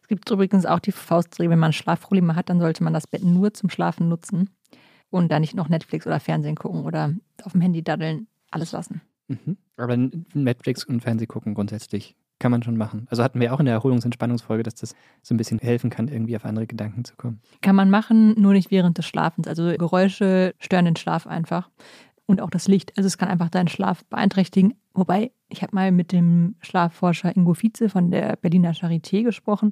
[0.01, 3.23] Es gibt übrigens auch die Faustregel, wenn man Schlafprobleme hat, dann sollte man das Bett
[3.23, 4.51] nur zum Schlafen nutzen
[5.09, 9.01] und da nicht noch Netflix oder Fernsehen gucken oder auf dem Handy daddeln, alles lassen.
[9.27, 9.57] Mhm.
[9.77, 13.07] Aber Netflix und Fernseh gucken grundsätzlich kann man schon machen.
[13.09, 16.35] Also hatten wir auch in der Erholungsentspannungsfolge, dass das so ein bisschen helfen kann, irgendwie
[16.35, 17.39] auf andere Gedanken zu kommen.
[17.61, 19.47] Kann man machen, nur nicht während des Schlafens.
[19.47, 21.69] Also Geräusche stören den Schlaf einfach.
[22.27, 22.97] Und auch das Licht.
[22.97, 24.73] Also es kann einfach deinen Schlaf beeinträchtigen.
[24.93, 29.69] Wobei, ich habe mal mit dem Schlafforscher Ingo Vize von der Berliner Charité gesprochen.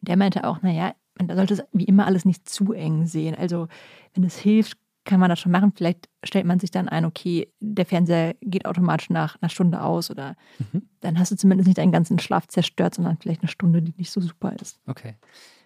[0.00, 3.34] Und der meinte auch, naja, man sollte es wie immer alles nicht zu eng sehen.
[3.34, 3.68] Also
[4.14, 5.72] wenn es hilft, kann man das schon machen.
[5.74, 10.10] Vielleicht stellt man sich dann ein, okay, der Fernseher geht automatisch nach einer Stunde aus
[10.10, 10.82] oder Mhm.
[11.00, 14.10] dann hast du zumindest nicht deinen ganzen Schlaf zerstört, sondern vielleicht eine Stunde, die nicht
[14.10, 14.78] so super ist.
[14.86, 15.14] Okay.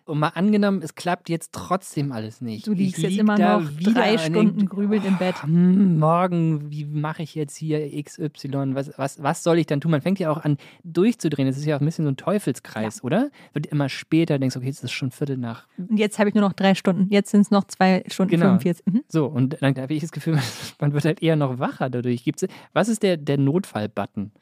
[0.04, 2.66] Und mal angenommen, es klappt jetzt trotzdem alles nicht.
[2.66, 5.36] Du liegst Ich jetzt lieg immer noch drei und Stunden grübelnd im Bett.
[5.42, 8.74] oh, hm, morgen, wie mache ich jetzt hier XY?
[8.74, 9.90] Was, was, was soll ich dann tun?
[9.90, 11.46] Man fängt ja auch an durchzudrehen.
[11.46, 13.30] Das ist ja auch ein bisschen so ein Teufelskreis, oder?
[13.52, 15.66] Wird immer später, denkst okay, jetzt ist schon Viertel nach.
[15.76, 17.06] Und jetzt habe ich nur noch drei Stunden.
[17.10, 18.58] Jetzt sind es noch zwei Stunden Genau.
[18.58, 18.86] 45.
[18.86, 19.04] Mhm.
[19.08, 20.38] So, und dann habe ich das Gefühl,
[20.80, 22.24] man wird halt eher noch wacher dadurch.
[22.24, 24.32] Gibt's, was ist der, der Notfall-Button?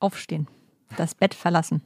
[0.00, 0.48] Aufstehen.
[0.96, 1.82] Das Bett verlassen.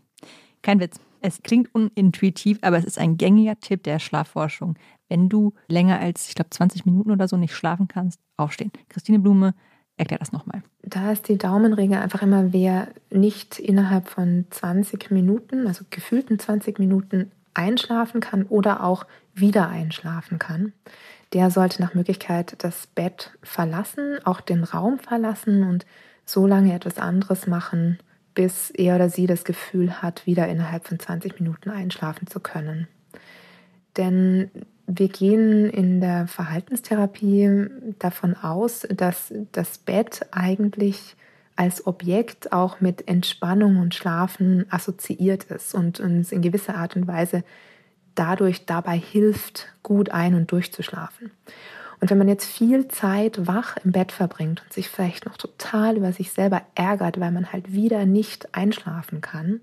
[0.63, 1.01] Kein Witz.
[1.21, 4.77] Es klingt unintuitiv, aber es ist ein gängiger Tipp der Schlafforschung.
[5.09, 8.71] Wenn du länger als, ich glaube, 20 Minuten oder so nicht schlafen kannst, aufstehen.
[8.89, 9.55] Christine Blume,
[9.97, 10.63] erklär das nochmal.
[10.83, 16.79] Da ist die Daumenregel einfach immer, wer nicht innerhalb von 20 Minuten, also gefühlten 20
[16.79, 20.73] Minuten einschlafen kann oder auch wieder einschlafen kann,
[21.33, 25.85] der sollte nach Möglichkeit das Bett verlassen, auch den Raum verlassen und
[26.25, 27.99] so lange etwas anderes machen,
[28.39, 32.87] bis er oder sie das Gefühl hat, wieder innerhalb von 20 Minuten einschlafen zu können.
[33.97, 34.53] Denn
[34.87, 37.67] wir gehen in der Verhaltenstherapie
[37.99, 41.17] davon aus, dass das Bett eigentlich
[41.57, 47.09] als Objekt auch mit Entspannung und Schlafen assoziiert ist und uns in gewisser Art und
[47.09, 47.43] Weise
[48.15, 51.33] dadurch dabei hilft, gut ein- und durchzuschlafen.
[52.01, 55.97] Und wenn man jetzt viel Zeit wach im Bett verbringt und sich vielleicht noch total
[55.97, 59.61] über sich selber ärgert, weil man halt wieder nicht einschlafen kann,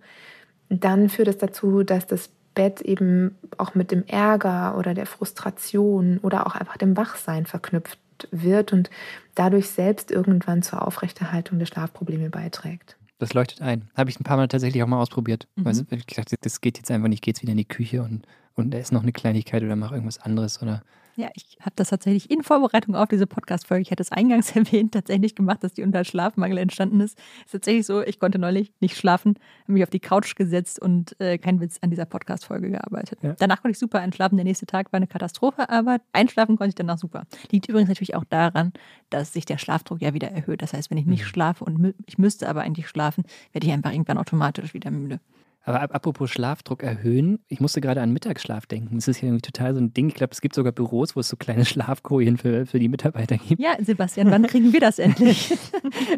[0.70, 6.18] dann führt es dazu, dass das Bett eben auch mit dem Ärger oder der Frustration
[6.20, 8.00] oder auch einfach dem Wachsein verknüpft
[8.32, 8.90] wird und
[9.36, 12.98] dadurch selbst irgendwann zur Aufrechterhaltung der Schlafprobleme beiträgt.
[13.18, 13.90] Das leuchtet ein.
[13.96, 15.48] Habe ich ein paar Mal tatsächlich auch mal ausprobiert.
[15.56, 15.66] Mhm.
[15.66, 17.18] Weil ich dachte, das geht jetzt einfach nicht.
[17.18, 19.96] Ich gehe jetzt wieder in die Küche und, und esse noch eine Kleinigkeit oder mache
[19.96, 20.62] irgendwas anderes.
[20.62, 20.82] Oder
[21.18, 24.94] Ja, ich habe das tatsächlich in Vorbereitung auf diese Podcast-Folge, ich hatte es eingangs erwähnt,
[24.94, 27.18] tatsächlich gemacht, dass die unter Schlafmangel entstanden ist.
[27.46, 31.20] Ist tatsächlich so, ich konnte neulich nicht schlafen, habe mich auf die Couch gesetzt und
[31.22, 33.20] äh, kein Witz an dieser Podcast-Folge gearbeitet.
[33.22, 33.34] Ja.
[33.40, 36.76] Danach konnte ich super einschlafen, der nächste Tag war eine Katastrophe, aber einschlafen konnte ich
[36.76, 37.24] danach super.
[37.52, 38.74] Liegt übrigens natürlich auch daran,
[39.10, 40.62] dass sich der Schlafdruck ja wieder erhöht.
[40.62, 41.28] Das heißt, wenn ich nicht Mhm.
[41.28, 43.24] schlafe und ich müsste aber eigentlich schlafen,
[43.54, 45.20] werde ich einfach irgendwann automatisch wieder müde.
[45.66, 48.96] Aber ap- apropos Schlafdruck erhöhen, ich musste gerade an Mittagsschlaf denken.
[48.96, 50.08] Das ist ja irgendwie total so ein Ding.
[50.10, 53.38] Ich glaube, es gibt sogar Büros, wo es so kleine Schlafkojen für, für die Mitarbeiter
[53.38, 53.60] gibt.
[53.62, 55.54] Ja, Sebastian, wann kriegen wir das endlich?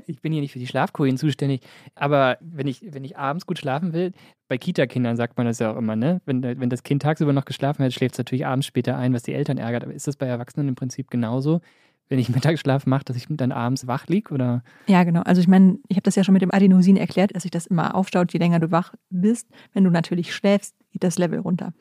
[0.07, 1.61] Ich bin hier nicht für die Schlafkojen zuständig,
[1.95, 4.11] aber wenn ich, wenn ich abends gut schlafen will,
[4.47, 6.21] bei Kita-Kindern sagt man das ja auch immer, ne?
[6.25, 9.23] Wenn, wenn das Kind tagsüber noch geschlafen hat, schläft es natürlich abends später ein, was
[9.23, 9.83] die Eltern ärgert.
[9.83, 11.61] Aber ist das bei Erwachsenen im Prinzip genauso?
[12.09, 14.31] Wenn ich Mittagsschlaf mache, dass ich dann abends wach lieg?
[14.31, 14.63] Oder?
[14.87, 15.21] Ja, genau.
[15.21, 17.67] Also ich meine, ich habe das ja schon mit dem Adenosin erklärt, dass sich das
[17.67, 19.47] immer aufstaut, je länger du wach bist.
[19.73, 21.73] Wenn du natürlich schläfst, geht das Level runter.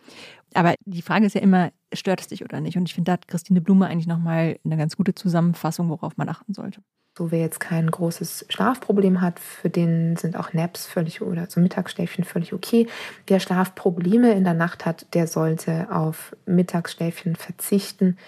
[0.55, 2.77] Aber die Frage ist ja immer, stört es dich oder nicht?
[2.77, 6.29] Und ich finde, da hat Christine Blume eigentlich nochmal eine ganz gute Zusammenfassung, worauf man
[6.29, 6.81] achten sollte.
[7.19, 11.61] So wer jetzt kein großes Schlafproblem hat, für den sind auch Naps völlig oder so
[11.61, 12.89] Mittagsschläfchen völlig okay.
[13.27, 18.19] Wer Schlafprobleme in der Nacht hat, der sollte auf Mittagsschläfchen verzichten,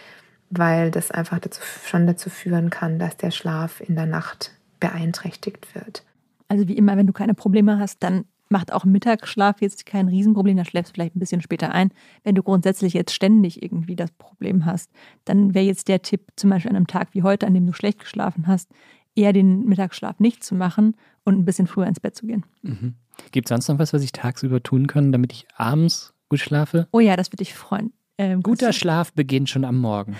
[0.50, 5.74] weil das einfach dazu, schon dazu führen kann, dass der Schlaf in der Nacht beeinträchtigt
[5.74, 6.04] wird.
[6.48, 10.56] Also wie immer, wenn du keine Probleme hast, dann macht auch Mittagsschlaf jetzt kein Riesenproblem,
[10.56, 11.90] dann schläfst du vielleicht ein bisschen später ein.
[12.24, 14.90] Wenn du grundsätzlich jetzt ständig irgendwie das Problem hast,
[15.24, 17.72] dann wäre jetzt der Tipp, zum Beispiel an einem Tag wie heute, an dem du
[17.72, 18.70] schlecht geschlafen hast,
[19.14, 22.44] eher den Mittagsschlaf nicht zu machen und ein bisschen früher ins Bett zu gehen.
[22.62, 22.94] Mhm.
[23.32, 26.86] Gibt es sonst noch was, was ich tagsüber tun kann, damit ich abends gut schlafe?
[26.92, 27.92] Oh ja, das würde dich freuen.
[28.18, 30.16] Ähm, Guter Schlaf beginnt schon am Morgen.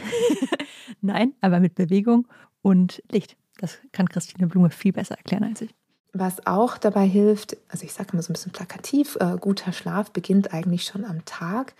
[1.00, 2.28] Nein, aber mit Bewegung
[2.62, 3.36] und Licht.
[3.58, 5.74] Das kann Christine Blume viel besser erklären als ich.
[6.12, 10.10] Was auch dabei hilft, also ich sage mal so ein bisschen plakativ, äh, guter Schlaf
[10.12, 11.74] beginnt eigentlich schon am Tag,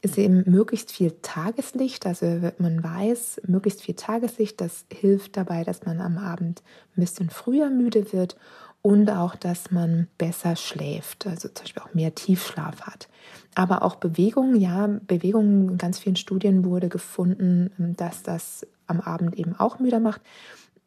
[0.00, 2.06] ist eben möglichst viel Tageslicht.
[2.06, 6.62] Also man weiß, möglichst viel Tageslicht, das hilft dabei, dass man am Abend
[6.96, 8.36] ein bisschen früher müde wird
[8.80, 13.08] und auch, dass man besser schläft, also zum Beispiel auch mehr Tiefschlaf hat.
[13.54, 19.36] Aber auch Bewegung, ja, Bewegung in ganz vielen Studien wurde gefunden, dass das am Abend
[19.36, 20.20] eben auch müder macht.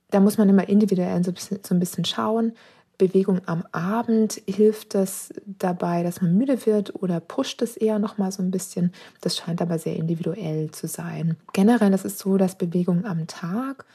[0.10, 1.32] Da muss man immer individuell so
[1.74, 2.54] ein bisschen schauen.
[2.98, 8.18] Bewegung am Abend hilft das dabei, dass man müde wird oder pusht es eher noch
[8.18, 8.92] mal so ein bisschen.
[9.22, 11.38] Das scheint aber sehr individuell zu sein.
[11.54, 13.86] Generell ist es so, dass Bewegung am Tag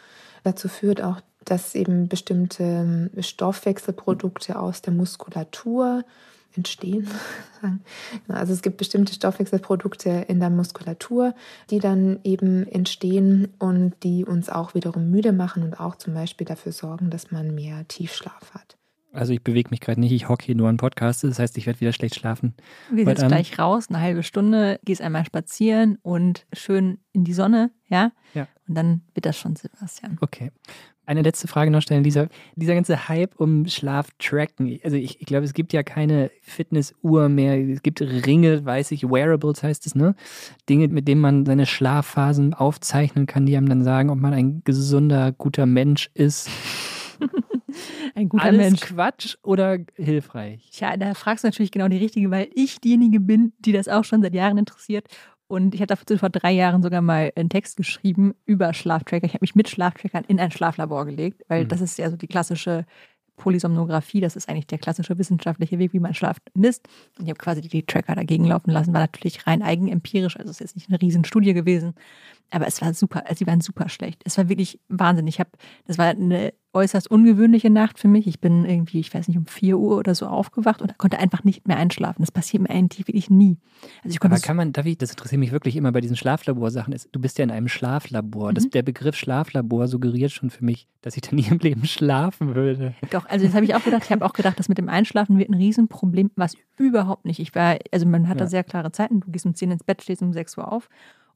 [0.44, 6.04] dazu führt auch, dass eben bestimmte ähm, Stoffwechselprodukte aus der Muskulatur
[6.56, 7.08] entstehen.
[8.26, 11.32] Also es gibt bestimmte Stoffwechselprodukte in der Muskulatur,
[11.70, 16.44] die dann eben entstehen und die uns auch wiederum müde machen und auch zum Beispiel
[16.44, 18.76] dafür sorgen, dass man mehr Tiefschlaf hat.
[19.12, 21.66] Also ich bewege mich gerade nicht, ich hocke hier nur an Podcast, das heißt, ich
[21.66, 22.54] werde wieder schlecht schlafen.
[22.88, 27.34] Du gehst jetzt gleich raus, eine halbe Stunde, gehst einmal spazieren und schön in die
[27.34, 28.12] Sonne, ja?
[28.32, 28.48] Ja.
[28.66, 30.18] Und dann wird das schon, Sebastian.
[30.20, 30.50] Okay.
[31.12, 32.28] Eine letzte Frage noch stellen, Lisa.
[32.56, 34.80] Dieser ganze Hype um Schlaftracken.
[34.82, 37.58] Also ich, ich glaube, es gibt ja keine Fitnessuhr mehr.
[37.68, 40.14] Es gibt Ringe, weiß ich, Wearables heißt es, ne?
[40.70, 44.62] Dinge, mit denen man seine Schlafphasen aufzeichnen kann, die einem dann sagen, ob man ein
[44.64, 46.48] gesunder, guter Mensch ist.
[48.14, 48.80] Ein guter Alles Mensch.
[48.80, 50.68] Quatsch oder hilfreich?
[50.72, 54.04] Tja, da fragst du natürlich genau die Richtige, weil ich diejenige bin, die das auch
[54.04, 55.06] schon seit Jahren interessiert.
[55.52, 59.26] Und ich hatte dazu vor drei Jahren sogar mal einen Text geschrieben über Schlaftracker.
[59.26, 61.68] Ich habe mich mit Schlaftrackern in ein Schlaflabor gelegt, weil mhm.
[61.68, 62.86] das ist ja so die klassische
[63.36, 66.88] Polysomnographie, das ist eigentlich der klassische wissenschaftliche Weg, wie man Schlaf misst.
[67.18, 70.56] Und ich habe quasi die Tracker dagegen laufen lassen, war natürlich rein eigenempirisch, also es
[70.56, 71.92] ist jetzt nicht eine Riesenstudie gewesen,
[72.50, 74.22] aber es war super, also sie waren super schlecht.
[74.24, 75.26] Es war wirklich Wahnsinn.
[75.26, 75.50] Ich habe,
[75.86, 78.26] das war eine äußerst ungewöhnliche Nacht für mich.
[78.26, 81.44] Ich bin irgendwie, ich weiß nicht, um 4 Uhr oder so aufgewacht und konnte einfach
[81.44, 82.22] nicht mehr einschlafen.
[82.22, 83.58] Das passiert mir eigentlich wirklich nie.
[84.02, 86.94] Also ich konnte Aber kann man, David, das interessiert mich wirklich immer bei diesen Schlaflaborsachen.
[87.12, 88.50] Du bist ja in einem Schlaflabor.
[88.50, 88.54] Mhm.
[88.54, 92.54] Das, der Begriff Schlaflabor suggeriert schon für mich, dass ich da nie im Leben schlafen
[92.54, 92.94] würde.
[93.10, 94.04] Doch, also das habe ich auch gedacht.
[94.04, 97.38] Ich habe auch gedacht, das mit dem Einschlafen wird ein Riesenproblem, was überhaupt nicht.
[97.38, 98.44] Ich war, also man hat ja.
[98.44, 99.20] da sehr klare Zeiten.
[99.20, 100.88] Du gehst um 10 ins Bett, stehst um 6 Uhr auf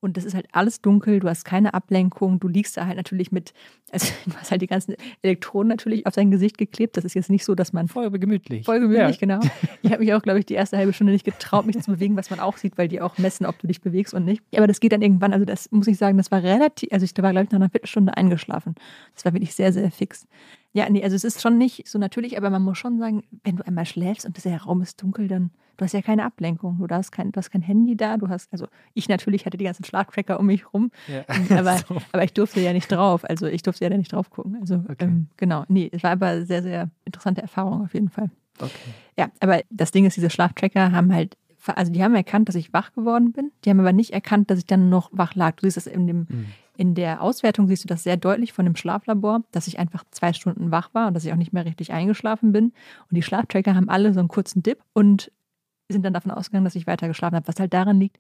[0.07, 3.33] und das ist halt alles dunkel, du hast keine Ablenkung, du liegst da halt natürlich
[3.33, 3.53] mit,
[3.93, 6.97] also du hast halt die ganzen Elektronen natürlich auf dein Gesicht geklebt.
[6.97, 7.89] Das ist jetzt nicht so, dass man.
[7.89, 8.65] Voll gemütlich.
[8.65, 9.21] Voll gemütlich, ja.
[9.21, 9.41] genau.
[9.83, 12.17] Ich habe mich auch, glaube ich, die erste halbe Stunde nicht getraut, mich zu bewegen,
[12.17, 14.43] was man auch sieht, weil die auch messen, ob du dich bewegst und nicht.
[14.57, 17.13] Aber das geht dann irgendwann, also das muss ich sagen, das war relativ, also ich
[17.23, 18.75] war, glaube ich, nach einer Viertelstunde eingeschlafen.
[19.15, 20.27] Das war wirklich sehr, sehr fix.
[20.77, 23.57] Ja, nee, also es ist schon nicht so natürlich, aber man muss schon sagen, wenn
[23.57, 26.77] du einmal schläfst und der Raum ist dunkel, dann du hast ja keine Ablenkung.
[26.87, 29.65] Du hast kein, du hast kein Handy da, du hast, also ich natürlich hatte die
[29.65, 31.25] ganzen Schlaftracker um mich rum, ja.
[31.57, 31.97] aber, so.
[32.13, 33.25] aber ich durfte ja nicht drauf.
[33.25, 34.59] Also ich durfte ja da nicht drauf gucken.
[34.61, 35.07] Also okay.
[35.07, 38.31] ähm, genau, nee, es war aber sehr, sehr interessante Erfahrung auf jeden Fall.
[38.59, 38.91] Okay.
[39.19, 41.39] Ja, aber das Ding ist, diese Schlaftracker haben halt
[41.75, 43.51] also die haben erkannt, dass ich wach geworden bin.
[43.65, 45.57] Die haben aber nicht erkannt, dass ich dann noch wach lag.
[45.57, 46.47] Du siehst das in dem, mhm.
[46.77, 50.33] In der Auswertung siehst du das sehr deutlich von dem Schlaflabor, dass ich einfach zwei
[50.33, 52.67] Stunden wach war und dass ich auch nicht mehr richtig eingeschlafen bin.
[53.11, 55.33] Und die Schlaftracker haben alle so einen kurzen Dip und
[55.89, 57.49] sind dann davon ausgegangen, dass ich weiter geschlafen habe.
[57.49, 58.19] Was halt daran liegt,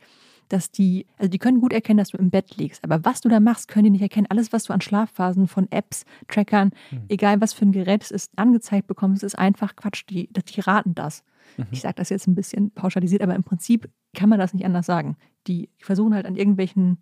[0.48, 3.28] dass die, also die können gut erkennen, dass du im Bett liegst, aber was du
[3.28, 4.28] da machst, können die nicht erkennen.
[4.30, 7.04] Alles, was du an Schlafphasen von Apps, Trackern, mhm.
[7.08, 10.04] egal was für ein Gerät es ist, angezeigt bekommst, ist einfach Quatsch.
[10.08, 11.24] Die, die raten das.
[11.56, 11.66] Mhm.
[11.72, 14.86] Ich sage das jetzt ein bisschen pauschalisiert, aber im Prinzip kann man das nicht anders
[14.86, 15.16] sagen.
[15.46, 16.98] Die versuchen halt an irgendwelchen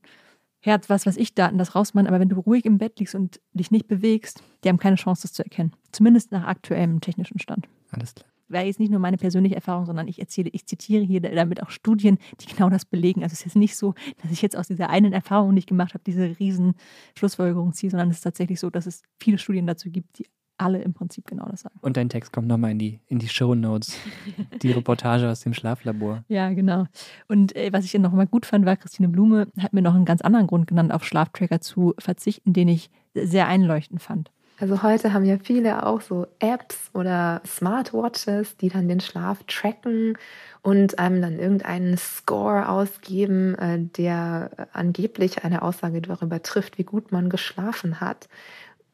[0.65, 3.39] Herz, was weiß ich, Daten das rausmachen, aber wenn du ruhig im Bett liegst und
[3.53, 5.75] dich nicht bewegst, die haben keine Chance, das zu erkennen.
[5.93, 7.69] Zumindest nach aktuellem technischen Stand.
[7.91, 8.27] Alles klar.
[8.49, 11.69] Wäre jetzt nicht nur meine persönliche Erfahrung, sondern ich erzähle, ich zitiere hier damit auch
[11.69, 13.23] Studien, die genau das belegen.
[13.23, 15.67] Also es ist jetzt nicht so, dass ich jetzt aus dieser einen Erfahrung, die ich
[15.67, 16.75] gemacht habe, diese riesen
[17.19, 20.27] Schlussfolgerung ziehe, sondern es ist tatsächlich so, dass es viele Studien dazu gibt, die
[20.59, 21.79] alle im Prinzip genau das sagen.
[21.81, 23.97] Und dein Text kommt nochmal in die, in die Show Notes.
[24.63, 26.25] Die Reportage aus dem Schlaflabor.
[26.29, 26.87] Ja, genau.
[27.29, 30.05] Und äh, was ich noch mal gut fand, war, Christine Blume hat mir noch einen
[30.05, 34.31] ganz anderen Grund genannt, auf Schlaftracker zu verzichten, den ich sehr einleuchtend fand.
[34.61, 40.17] Also heute haben ja viele auch so Apps oder Smartwatches, die dann den Schlaf tracken
[40.63, 47.11] und einem dann irgendeinen Score ausgeben, äh, der angeblich eine Aussage darüber trifft, wie gut
[47.11, 48.29] man geschlafen hat.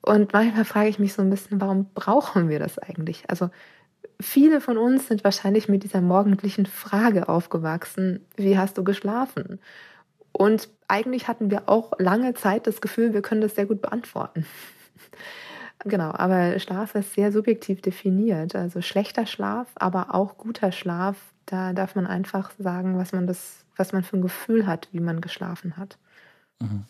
[0.03, 3.29] Und manchmal frage ich mich so ein bisschen, warum brauchen wir das eigentlich?
[3.29, 3.51] Also
[4.21, 9.61] viele von uns sind wahrscheinlich mit dieser morgendlichen Frage aufgewachsen, wie hast du geschlafen?
[10.33, 14.47] Und eigentlich hatten wir auch lange Zeit das Gefühl, wir können das sehr gut beantworten.
[15.85, 18.55] genau, aber Schlaf ist sehr subjektiv definiert.
[18.55, 23.65] Also schlechter Schlaf, aber auch guter Schlaf Da darf man einfach sagen, was man das,
[23.77, 25.99] was man für ein Gefühl hat, wie man geschlafen hat.
[26.61, 26.85] Mhm.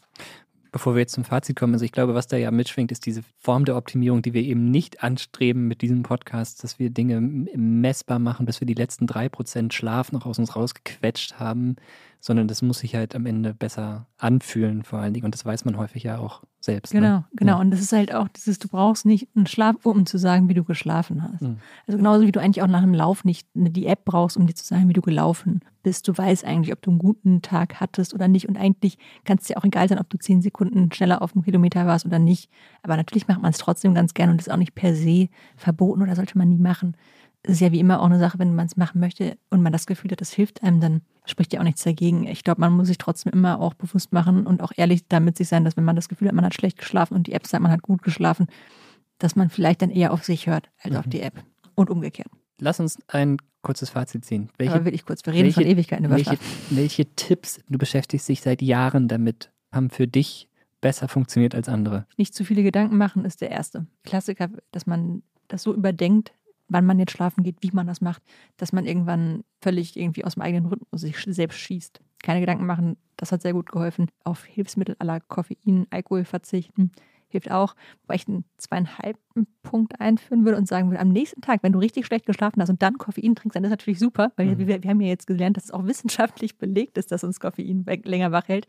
[0.73, 3.23] Bevor wir jetzt zum Fazit kommen, also ich glaube, was da ja mitschwingt, ist diese
[3.39, 8.19] Form der Optimierung, die wir eben nicht anstreben mit diesem Podcast, dass wir Dinge messbar
[8.19, 11.77] machen, bis wir die letzten drei Prozent Schlaf noch aus uns rausgequetscht haben,
[12.21, 15.25] sondern das muss sich halt am Ende besser anfühlen vor allen Dingen.
[15.25, 16.93] Und das weiß man häufig ja auch selbst.
[16.93, 17.25] Genau, ne?
[17.35, 17.53] genau.
[17.55, 17.61] Ja.
[17.61, 20.55] Und das ist halt auch dieses, du brauchst nicht einen Schlafuhr, um zu sagen, wie
[20.55, 21.43] du geschlafen hast.
[21.43, 21.57] Mhm.
[21.87, 24.55] Also genauso wie du eigentlich auch nach einem Lauf nicht die App brauchst, um dir
[24.55, 26.07] zu sagen, wie du gelaufen bist.
[26.07, 28.49] Du weißt eigentlich, ob du einen guten Tag hattest oder nicht.
[28.49, 31.43] Und eigentlich kann es dir auch egal sein, ob du zehn Sekunden schneller auf dem
[31.43, 32.51] Kilometer warst oder nicht.
[32.83, 36.03] Aber natürlich macht man es trotzdem ganz gern und ist auch nicht per se verboten
[36.03, 36.97] oder sollte man nie machen.
[37.43, 39.87] Ist ja wie immer auch eine Sache, wenn man es machen möchte und man das
[39.87, 42.27] Gefühl hat, das hilft einem, dann spricht ja auch nichts dagegen.
[42.27, 45.49] Ich glaube, man muss sich trotzdem immer auch bewusst machen und auch ehrlich damit sich
[45.49, 47.63] sein, dass wenn man das Gefühl hat, man hat schlecht geschlafen und die App sagt,
[47.63, 48.47] man hat gut geschlafen,
[49.19, 50.99] dass man vielleicht dann eher auf sich hört als Mhm.
[50.99, 51.43] auf die App
[51.77, 52.29] und umgekehrt.
[52.59, 54.51] Lass uns ein kurzes Fazit ziehen.
[54.59, 56.39] Welche, Aber wirklich kurz, wir reden welche- von Ewigkeiten über welche,
[56.71, 60.49] welche Tipps, du beschäftigst dich seit Jahren damit, haben für dich
[60.83, 62.07] besser funktioniert als andere?
[62.19, 63.87] Nicht zu viele Gedanken machen ist der erste.
[64.05, 66.33] Klassiker, dass man das so überdenkt,
[66.71, 68.23] wann man jetzt schlafen geht, wie man das macht,
[68.57, 72.01] dass man irgendwann völlig irgendwie aus dem eigenen Rhythmus sich selbst schießt.
[72.23, 74.09] Keine Gedanken machen, das hat sehr gut geholfen.
[74.25, 76.93] Auf Hilfsmittel aller Koffein, Alkohol verzichten
[77.33, 77.77] hilft auch.
[78.03, 81.79] Wobei ich einen zweieinhalben Punkt einführen würde und sagen würde, am nächsten Tag, wenn du
[81.79, 84.59] richtig schlecht geschlafen hast und dann Koffein trinkst, dann ist das natürlich super, weil Mhm.
[84.67, 87.85] wir, wir haben ja jetzt gelernt, dass es auch wissenschaftlich belegt ist, dass uns Koffein
[88.05, 88.67] länger wach hält.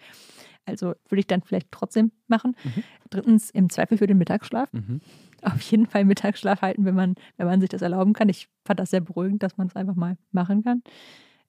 [0.65, 2.55] Also würde ich dann vielleicht trotzdem machen.
[2.63, 2.83] Mhm.
[3.09, 5.01] Drittens, im Zweifel für den Mittagsschlaf Mhm.
[5.43, 8.29] Auf jeden Fall Mittagsschlaf halten, wenn man, wenn man sich das erlauben kann.
[8.29, 10.83] Ich fand das sehr beruhigend, dass man es einfach mal machen kann.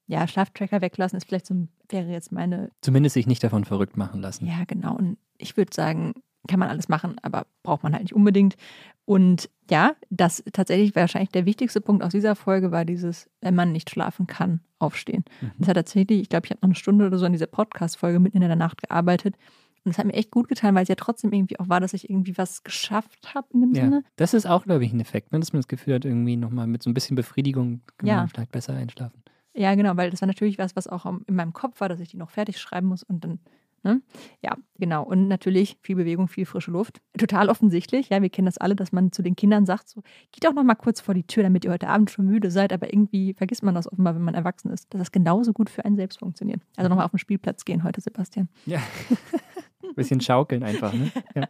[0.07, 4.21] Ja, Schlaftracker weglassen ist vielleicht so, wäre jetzt meine, Zumindest sich nicht davon verrückt machen
[4.21, 4.47] lassen.
[4.47, 4.97] ja genau.
[4.97, 6.15] Und ich würde sagen,
[6.49, 8.57] kann man alles machen, aber braucht man halt nicht unbedingt.
[9.05, 13.73] Und ja, das tatsächlich wahrscheinlich der wichtigste Punkt aus dieser Folge war dieses, wenn man
[13.73, 15.25] nicht schlafen kann, aufstehen.
[15.41, 15.53] Mhm.
[15.59, 18.19] Das hat tatsächlich, ich glaube, ich habe noch eine Stunde oder so an dieser Podcast-Folge
[18.19, 19.37] mitten in der Nacht gearbeitet.
[19.85, 21.93] Und es hat mir echt gut getan, weil es ja trotzdem irgendwie auch war, dass
[21.93, 24.05] ich irgendwie was geschafft habe in dem Ja, Sinne.
[24.17, 25.41] das ist auch, glaube ich, ein Effekt, ne?
[25.41, 28.17] dass man das Gefühl hat, irgendwie nochmal mit so ein bisschen Befriedigung kann Ja.
[28.19, 29.23] man vielleicht besser einschlafen.
[29.55, 32.09] Ja, genau, weil das war natürlich was, was auch in meinem Kopf war, dass ich
[32.09, 33.39] die noch fertig schreiben muss und dann,
[33.83, 34.01] ne?
[34.41, 35.03] Ja, genau.
[35.05, 37.03] Und natürlich viel Bewegung, viel frische Luft.
[37.19, 40.47] Total offensichtlich, ja, wir kennen das alle, dass man zu den Kindern sagt, so, geht
[40.47, 42.91] auch noch mal kurz vor die Tür, damit ihr heute Abend schon müde seid, aber
[42.95, 45.97] irgendwie vergisst man das offenbar, wenn man erwachsen ist, dass das genauso gut für einen
[45.97, 46.63] selbst funktioniert.
[46.77, 48.49] Also nochmal auf den Spielplatz gehen heute, Sebastian.
[48.65, 48.81] Ja.
[49.83, 51.11] Ein bisschen schaukeln einfach, ne?
[51.35, 51.49] Ja.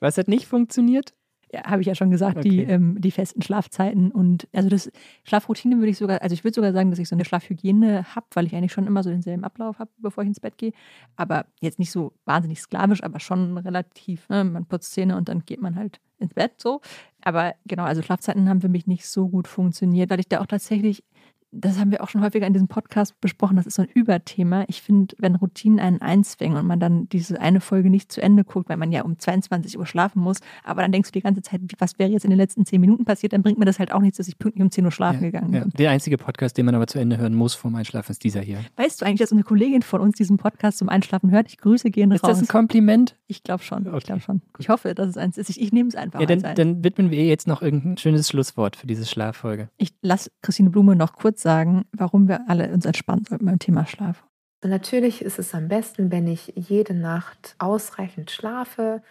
[0.00, 1.14] Was hat nicht funktioniert?
[1.50, 2.72] Ja, habe ich ja schon gesagt, die, Okay.
[2.74, 4.90] ähm, die festen Schlafzeiten und also das
[5.24, 8.26] Schlafroutine würde ich sogar, also ich würde sogar sagen, dass ich so eine Schlafhygiene habe,
[8.34, 10.72] weil ich eigentlich schon immer so denselben Ablauf habe, bevor ich ins Bett gehe.
[11.16, 14.28] Aber jetzt nicht so wahnsinnig sklavisch, aber schon relativ.
[14.28, 14.44] Ne?
[14.44, 16.82] Man putzt Zähne und dann geht man halt ins Bett so.
[17.22, 20.46] Aber genau, also Schlafzeiten haben für mich nicht so gut funktioniert, weil ich da auch
[20.46, 21.02] tatsächlich
[21.50, 24.64] das haben wir auch schon häufiger in diesem Podcast besprochen, das ist so ein Überthema.
[24.68, 28.44] Ich finde, wenn Routinen einen einzwängen und man dann diese eine Folge nicht zu Ende
[28.44, 31.42] guckt, weil man ja um 22 Uhr schlafen muss, aber dann denkst du die ganze
[31.42, 33.92] Zeit, was wäre jetzt in den letzten 10 Minuten passiert, dann bringt mir das halt
[33.92, 35.60] auch nichts, dass ich pünktlich um 10 Uhr schlafen ja, gegangen ja.
[35.60, 35.70] bin.
[35.78, 38.60] Der einzige Podcast, den man aber zu Ende hören muss vorm Einschlafen, ist dieser hier.
[38.76, 41.48] Weißt du eigentlich, dass eine Kollegin von uns diesen Podcast zum Einschlafen hört?
[41.48, 42.30] Ich grüße gehen Ist raus.
[42.30, 43.16] das ein Kompliment?
[43.26, 44.42] ich glaube schon, Okay, ich glaube schon.
[44.58, 45.50] Ich hoffe, dass es eins ist.
[45.50, 48.76] Ich, ich nehme es einfach Ja, dann, dann widmen wir jetzt noch irgendein schönes Schlusswort
[48.76, 49.68] für diese Schlaffolge.
[49.76, 53.86] Ich lasse Christine Blume noch kurz sagen, warum wir alle uns entspannen sollten beim Thema
[53.86, 54.24] Schlaf.
[54.62, 59.02] Natürlich ist es am besten, wenn ich jede Nacht ausreichend schlafe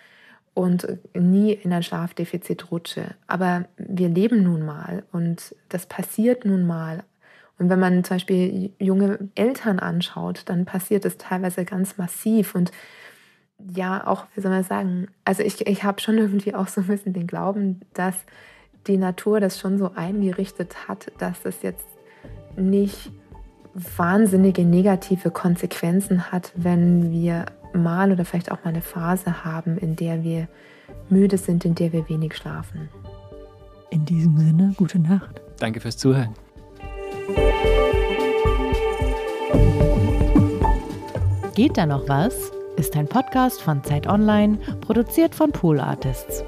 [0.53, 3.15] und nie in ein Schlafdefizit rutsche.
[3.27, 7.03] Aber wir leben nun mal und das passiert nun mal.
[7.59, 12.53] Und wenn man zum Beispiel junge Eltern anschaut, dann passiert es teilweise ganz massiv.
[12.53, 12.71] Und
[13.73, 16.87] ja, auch, wie soll man sagen, also ich, ich habe schon irgendwie auch so ein
[16.87, 18.25] bisschen den Glauben, dass
[18.87, 21.85] die Natur das schon so eingerichtet hat, dass es jetzt
[22.57, 23.11] nicht
[23.73, 29.95] wahnsinnige negative Konsequenzen hat, wenn wir mal oder vielleicht auch mal eine Phase haben, in
[29.95, 30.47] der wir
[31.09, 32.89] müde sind, in der wir wenig schlafen.
[33.91, 35.41] In diesem Sinne, gute Nacht.
[35.59, 36.33] Danke fürs Zuhören.
[41.55, 42.51] Geht da noch was?
[42.75, 46.43] Ist ein Podcast von Zeit Online, produziert von Pool Artists.